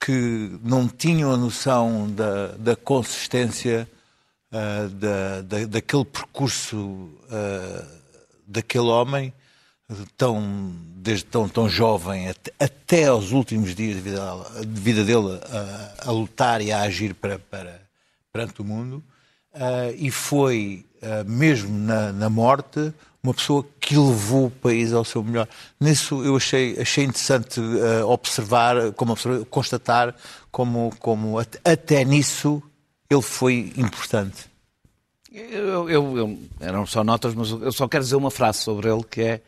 [0.00, 3.88] que não tinham a noção da, da consistência
[4.52, 7.84] ah, da, da- daquele percurso ah,
[8.46, 9.32] daquele homem,
[10.16, 14.20] tão, desde tão, tão jovem até, até aos últimos dias de vida,
[14.64, 17.80] de vida dele, a, a lutar e a agir para, para,
[18.32, 19.02] perante o mundo,
[19.52, 20.84] ah, e foi,
[21.26, 22.92] mesmo na, na morte,
[23.28, 25.48] uma pessoa que levou o país ao seu melhor.
[25.80, 30.14] Nisso eu achei, achei interessante ah, observar, como observar, constatar
[30.50, 32.62] como, como at- até nisso
[33.10, 34.46] ele foi importante.
[35.32, 39.02] Eu, eu- eu- eram só notas, mas eu só quero dizer uma frase sobre ele
[39.04, 39.40] que é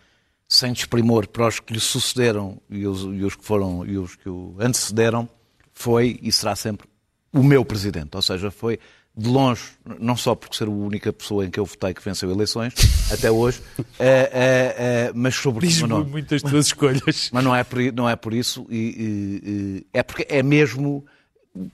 [0.46, 4.14] sem desprimor para os que lhe sucederam e os, e os que foram e os
[4.16, 5.28] que o antecederam,
[5.72, 6.88] foi e será sempre
[7.32, 8.10] o meu presidente.
[8.14, 8.78] Ou seja, foi
[9.20, 9.62] de longe,
[9.98, 12.72] não só por ser a única pessoa em que eu votei que venceu eleições,
[13.12, 13.60] até hoje,
[13.98, 15.68] eh, eh, eh, mas sobretudo.
[15.68, 17.28] Diz-me não- muitas tuas escolhas.
[17.32, 21.04] mas não é por, não é por isso, e, e- e- é porque é mesmo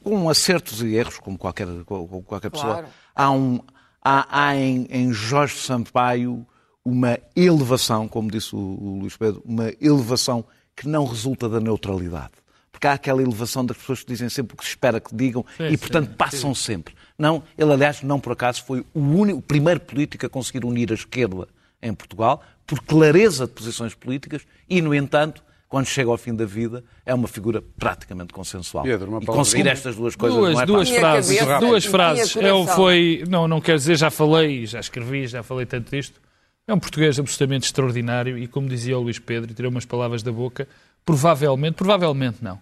[0.03, 2.87] com acertos e erros, como qualquer, como qualquer pessoa, Claro.
[3.15, 3.61] há, um,
[4.03, 6.47] há, há em, em Jorge Sampaio
[6.83, 12.33] uma elevação, como disse o, o Luís Pedro, uma elevação que não resulta da neutralidade.
[12.73, 15.45] Porque há aquela elevação das pessoas que dizem sempre o que se espera que digam
[15.57, 16.93] Sim, e, portanto, sim, passam sempre.
[17.19, 20.91] Não, ele, aliás, não por acaso foi o, único, o primeiro político a conseguir unir
[20.91, 21.47] a esquerda
[21.81, 26.45] em Portugal, por clareza de posições políticas, e, no entanto, quando chega ao fim da
[26.45, 28.85] vida, é uma figura praticamente consensual.
[28.85, 29.45] Pedro, uma e palavra.
[29.45, 32.37] conseguir estas duas coisas duas, não é duas frases, cabeça duas frases.
[32.37, 36.21] Eu foi, não, não quero dizer, já falei, já escrevi, já falei tanto disto.
[36.67, 40.23] É um português absolutamente extraordinário e, como dizia o Luís Pedro, e tirou umas palavras
[40.23, 40.67] da boca,
[41.05, 42.59] provavelmente, provavelmente não,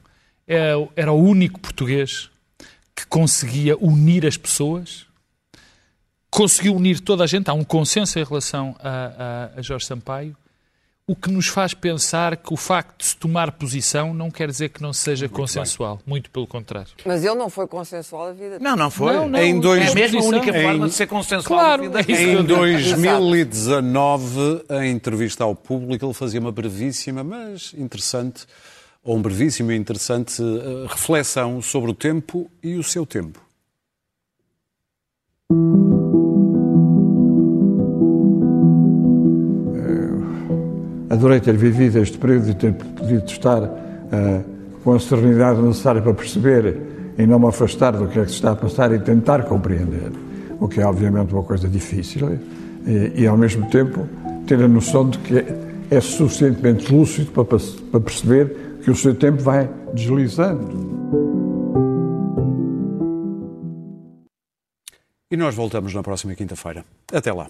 [0.48, 2.31] é, era o único português
[2.94, 5.06] que conseguia unir as pessoas,
[6.30, 10.36] conseguiu unir toda a gente, há um consenso em relação a, a, a Jorge Sampaio,
[11.04, 14.68] o que nos faz pensar que o facto de se tomar posição não quer dizer
[14.68, 16.90] que não seja consensual, muito pelo contrário.
[17.04, 18.58] Mas ele não foi consensual a vida.
[18.60, 19.12] Não, não foi.
[19.14, 21.88] Não, não, Em dois- É mesmo a única Em- forma de ser consensual Claro, no
[21.88, 22.02] fim da é.
[22.22, 22.42] Em vida.
[22.44, 28.46] 2019, em entrevista ao público, ele fazia uma brevíssima, mas interessante,
[29.04, 33.40] ou um brevíssimo e interessante eh, reflexão sobre o tempo e o seu tempo.
[41.10, 44.40] Adorei ter vivido este período e ter podido estar eh,
[44.82, 46.80] com a serenidade necessária para perceber
[47.18, 50.10] e não me afastar do que é que se está a passar e tentar compreender,
[50.58, 52.38] o que é obviamente uma coisa difícil,
[52.86, 54.08] e, e ao mesmo tempo
[54.46, 55.44] ter a noção de que
[55.90, 60.92] é suficientemente lúcido para, para perceber que o seu tempo vai deslizando.
[65.30, 66.84] E nós voltamos na próxima quinta-feira.
[67.10, 67.48] Até lá.